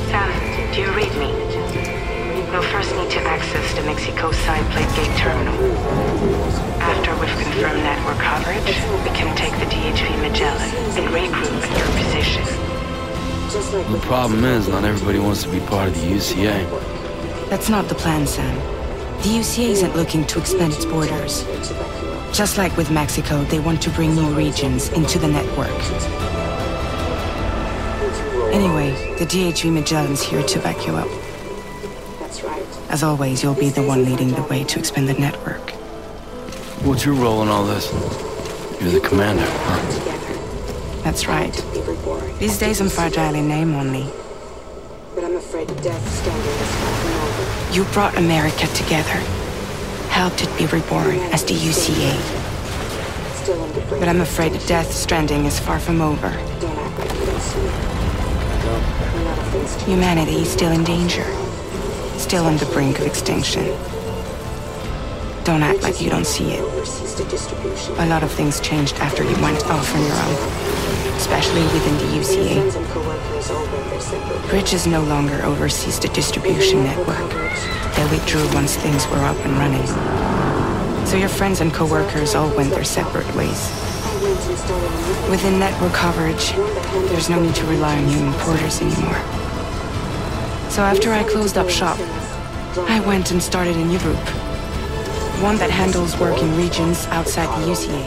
[0.10, 1.61] Sam, do you read me?
[2.52, 5.56] We'll first need to access the Mexico side plate gate terminal.
[6.82, 8.76] After we've confirmed network coverage,
[9.06, 12.44] we can take the DHV Magellan and regroup at your position.
[13.94, 17.50] The problem is, not everybody wants to be part of the UCA.
[17.50, 18.54] That's not the plan, Sam.
[19.20, 21.46] The UCA isn't looking to expand its borders.
[22.34, 25.70] Just like with Mexico, they want to bring new regions into the network.
[28.54, 31.21] Anyway, the DHV Magellan's here to back you up.
[32.92, 33.04] That's right.
[33.04, 35.72] As always, you'll be the one leading the way to expand the network.
[36.84, 37.90] What's your role in all this?
[38.82, 39.80] You're the commander, huh?
[41.04, 41.54] That's right.
[42.40, 44.06] These days I'm fragile in name only.
[45.16, 47.74] But I'm afraid Death Stranding is far from over.
[47.74, 49.20] You brought America together,
[50.10, 52.16] helped it be reborn as the UCA.
[53.44, 54.00] Still on the brink.
[54.00, 56.30] But I'm afraid Death Stranding is far from over.
[56.60, 57.74] Don't act like you don't see it.
[58.64, 59.88] A lot of things change.
[59.88, 61.26] Humanity is still in danger,
[62.32, 63.66] still on the brink of extinction.
[65.44, 66.64] Don't act like you don't see it.
[68.00, 70.36] A lot of things changed after you went off on your own,
[71.18, 72.72] especially within the UCA.
[74.50, 77.30] Bridges no longer oversees the distribution network.
[77.98, 79.86] They withdrew once things were up and running.
[81.06, 83.70] So your friends and co-workers all went their separate ways.
[85.30, 86.54] Within network coverage,
[87.12, 89.20] there's no need to rely on human porters anymore.
[90.70, 92.00] So after I closed up shop,
[92.78, 94.16] I went and started a new group.
[95.42, 98.06] One that handles work in regions outside the UCA.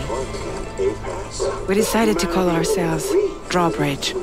[1.68, 3.12] We decided to call ourselves
[3.50, 4.14] Drawbridge.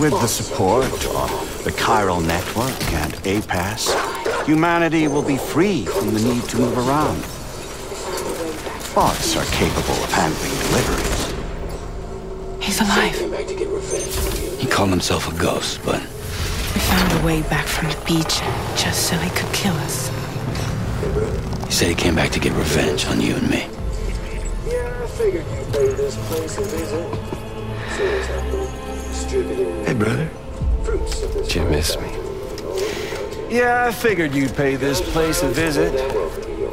[0.00, 3.94] With the support of the Chiral Network and APAS,
[4.44, 7.22] humanity will be free from the need to move around.
[8.92, 11.32] Bots are capable of handling deliveries.
[12.60, 13.14] He's alive.
[14.58, 16.02] He called himself a ghost, but
[16.76, 18.40] We found a way back from the beach
[18.76, 20.10] just so he could kill us.
[21.64, 23.66] he said he came back to get revenge on you and me.
[24.66, 27.08] Yeah, I figured you'd pay this place a visit.
[27.96, 28.52] Seeing as I've
[29.72, 30.28] been Hey, brother.
[30.84, 32.10] fruits of this Did you miss me?
[33.48, 35.94] Yeah, I figured you'd pay this place a visit,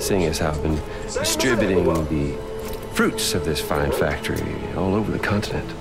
[0.01, 0.81] seeing as how I've been
[1.13, 2.37] distributing the
[2.91, 5.73] fruits of this fine factory all over the continent.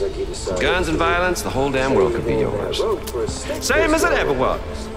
[0.00, 2.78] Looks like Guns and violence, the whole damn world could be yours.
[3.60, 4.88] Same as it ever was.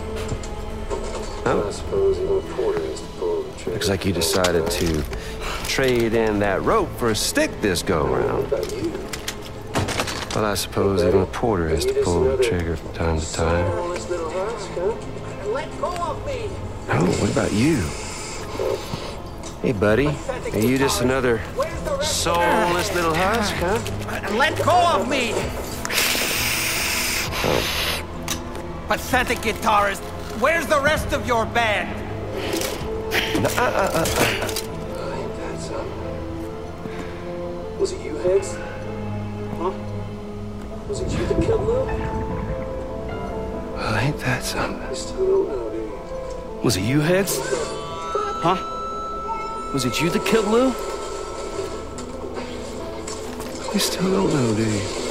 [1.46, 3.72] I suppose even a porter has to pull the trigger.
[3.72, 5.04] Looks like you decided to
[5.68, 8.50] trade in that rope for a stick this go round.
[10.34, 13.66] Well, I suppose even a porter has to pull the trigger from time to time.
[13.78, 15.50] All this little husk, huh?
[15.50, 16.50] Let go of me!
[16.90, 17.84] Oh, what about you?
[19.62, 20.08] Hey, buddy.
[20.54, 21.42] Are you just another
[22.02, 23.80] soulless little husk, huh?
[24.36, 25.34] Let go of me!
[28.88, 30.02] Pathetic guitarist,
[30.40, 31.90] where's the rest of your band?
[33.42, 34.06] No, uh, uh, uh, uh.
[35.00, 35.86] I ain't that son.
[37.80, 38.56] Was it you, Higgs?
[39.58, 39.72] Huh?
[40.88, 41.86] Was it you that killed Lou?
[43.76, 44.90] Well, ain't that something?
[44.90, 46.64] You still don't know, do you?
[46.64, 47.40] Was it you, Higgs?
[48.42, 48.58] Huh?
[49.74, 50.74] Was it you that killed Lou?
[53.76, 55.05] You still don't know, do you?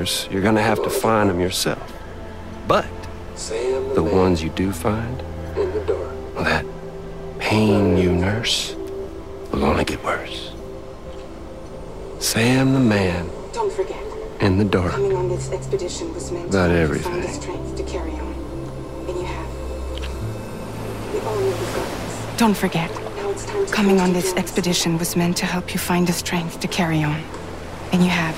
[0.00, 1.92] Answers, you're gonna have to find them yourself.
[2.66, 2.86] But
[3.34, 5.20] Sam the ones you do find,
[5.56, 6.34] in the dark.
[6.34, 6.64] well, that
[7.38, 8.74] pain you nurse
[9.52, 10.52] will only get worse.
[12.18, 14.02] Sam the man Don't forget,
[14.40, 14.92] in the dark.
[14.92, 17.12] coming on this expedition was meant About to everything.
[17.12, 18.34] find the strength to carry on.
[19.08, 19.48] And you have.
[21.12, 22.36] We all know you've got this.
[22.38, 25.78] Don't forget, Now it's time to coming on this expedition was meant to help you
[25.80, 27.20] find the strength to carry on.
[27.92, 28.36] And you have.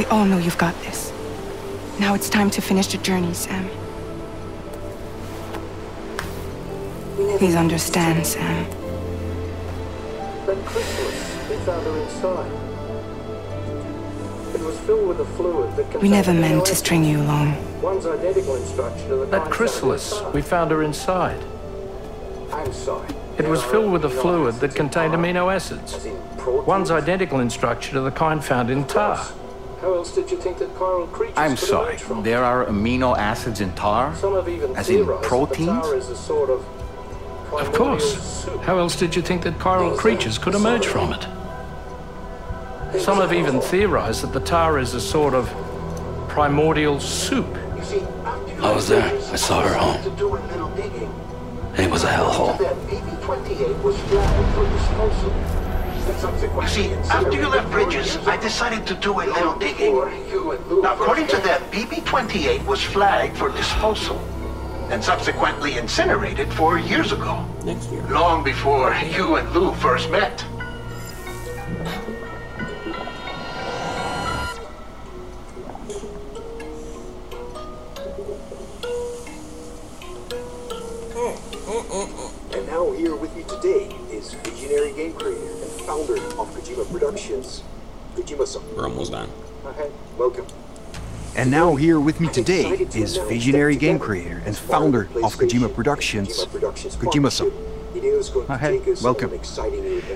[0.00, 0.06] Please understand, Sam.
[0.06, 1.12] We all know you've got this.
[1.98, 3.68] Now it's time to finish the journey, Sam.
[7.38, 8.64] Please understand, Sam.
[10.46, 12.50] That chrysalis, we found her inside.
[14.54, 17.54] It was filled with a fluid that We never meant to string you along.
[17.82, 21.36] One's identical in structure to the That chrysalis, we found her inside.
[21.36, 22.66] inside.
[22.66, 23.08] I'm sorry.
[23.38, 25.94] It was filled with a fluid that contained amino acids.
[25.94, 26.66] as in proteins.
[26.66, 29.26] One's identical in structure to the kind found in tar.
[29.80, 32.22] How else did you think that chiral creatures I'm could sorry, from?
[32.22, 34.14] there are amino acids in tar?
[34.16, 35.68] Some have even As in theorized proteins?
[35.68, 36.64] tar is a sort of
[37.52, 38.44] Of course.
[38.62, 41.26] How else did you think that chiral creatures could emerge from it?
[43.00, 45.48] Some have even theorized that the tar is a sort of
[46.28, 47.46] primordial soup.
[47.82, 48.02] See,
[48.60, 49.04] I was there.
[49.32, 50.02] I saw her home.
[50.02, 51.10] to do a little digging.
[51.78, 52.58] It was a hellhole.
[56.10, 59.94] You see, after you left Bridges, I decided to do a little digging.
[60.82, 64.18] Now, according to them, BB-28 was flagged for disposal
[64.90, 67.46] and subsequently incinerated four years ago.
[67.64, 68.02] Next year.
[68.08, 70.44] Long before you and Lou first met.
[82.52, 87.62] And now here with you today is visionary game creator and founder of Kojima Productions,
[88.14, 88.62] Kojima-san.
[88.76, 89.30] We're almost done.
[89.64, 90.46] Okay, welcome.
[91.36, 96.44] And now here with me today is visionary game creator and founder of Kojima Productions,
[96.46, 97.50] Kojima-san.
[98.48, 99.32] Hi, welcome.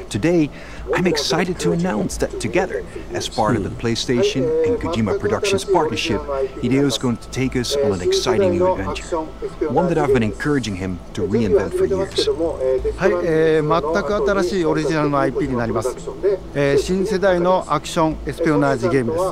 [0.08, 0.50] Today,
[0.93, 6.20] I'm excited to announce that together, as part of the PlayStation and Kojima Productions partnership,
[6.62, 9.20] Hideo is going to take us on an exciting new adventure.
[9.70, 12.28] One that I've been encouraging him to reinvent for years.
[12.97, 15.97] はい、えー全く新しいオリジナルの IP になります、
[16.55, 19.24] えー新世代のアクションエスピオナージゲームです、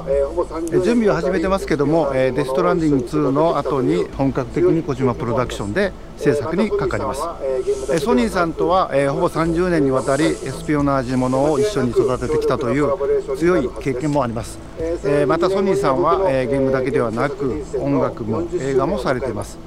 [0.73, 12.89] えー準備を始めてますけども、えーデストランディング2の後に本格的に小島プロダクションで制作にかかります、えーソニーさんとは、えーほぼ30年にわたりエスピオナージものを一緒に育ててきたという
[13.37, 14.59] 強い経験もあります、
[15.05, 19.59] えまたソニーさんは、えゲームだけではなく音楽も映画もされています。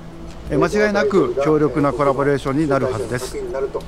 [0.51, 3.35] 間違いなく強力なコラボレーションになるはずです、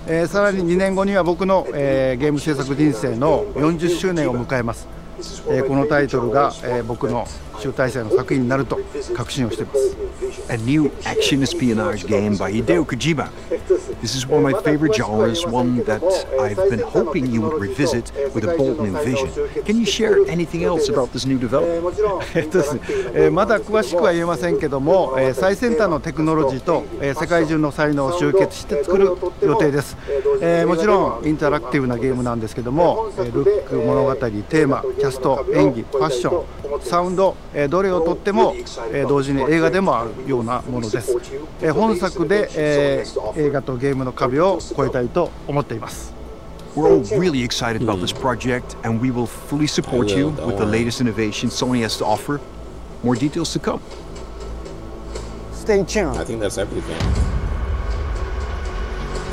[0.08, 4.88] えーさらに2年後には僕の、えーゲーム制作人生の40周年を迎えます、
[5.50, 7.28] えーこのタイトルが、えー僕の
[7.60, 8.80] 集大成の作品になると
[9.16, 9.98] 確信をしています。
[10.50, 13.30] A new action espionage game by Hideo Kojima.
[14.02, 16.04] This is one of my favorite genres, one that
[16.40, 19.28] I've been hoping you would revisit with a bold new vision.
[19.66, 21.96] Can you share anything else about this new development?
[22.36, 22.82] えっとですね
[23.14, 29.10] えーまだ詳しくは言えませんけども、えー最先端のテクノロジーと、えー世界中の才能を集結して作る
[29.42, 29.98] 予定です、
[30.42, 36.46] えーもちろんインタラクティブなゲームなんですけども、えールック物語テーマキャスト演技ファッション
[36.82, 38.54] サウンド、えーどれをとっても、
[38.92, 41.18] えー同時に映画でもあるようなものです、
[41.62, 46.13] えー本作で、えー映画とゲームの壁を越えたいと思っています
[46.75, 50.65] We're all really excited about this project, and we will fully support you with the
[50.65, 52.41] latest innovation Sony has to offer.
[53.03, 53.83] More details to come.
[55.53, 56.17] Stay tuned.
[56.17, 56.99] I think that's everything.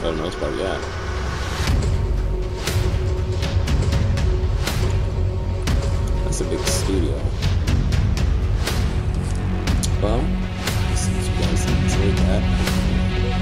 [0.01, 0.77] For the most part, yeah.
[6.25, 7.15] That's a big studio.
[10.01, 10.19] Well,
[10.95, 12.72] since you guys enjoyed that,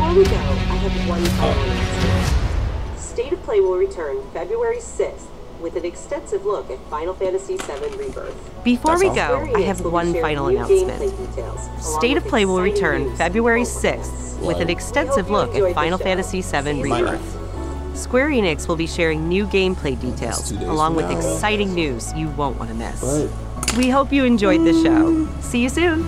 [0.03, 2.99] Before we go, I have one final announcement.
[2.99, 5.27] State of Play will return February 6th
[5.61, 8.65] with an extensive look at Final Fantasy VII Rebirth.
[8.65, 10.99] Before we go, I have one final announcement.
[10.99, 13.15] details, State of Play will return.
[13.17, 17.97] February 6th with an extensive look at Final Fantasy VII Rebirth.
[17.97, 21.17] Square Enix will be sharing new gameplay details, along with now.
[21.17, 23.03] exciting news you won't want to miss.
[23.03, 23.77] Right.
[23.77, 25.29] We hope you enjoyed the show.
[25.41, 26.05] See you soon.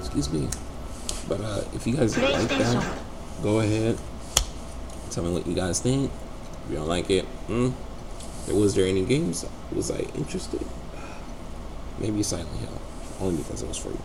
[0.00, 0.48] excuse me.
[1.28, 2.98] But uh, if you guys like that,
[3.42, 3.98] go ahead.
[5.10, 6.10] Tell me what you guys think.
[6.64, 7.72] If you don't like it, mm,
[8.48, 10.64] was there any games was I interested?
[11.98, 12.80] Maybe Silent Hill,
[13.20, 13.96] only because it was free.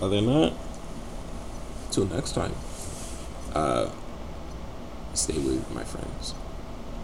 [0.00, 0.52] Other than that,
[1.90, 2.54] till next time.
[3.54, 3.88] Uh,
[5.14, 6.34] stay with my friends.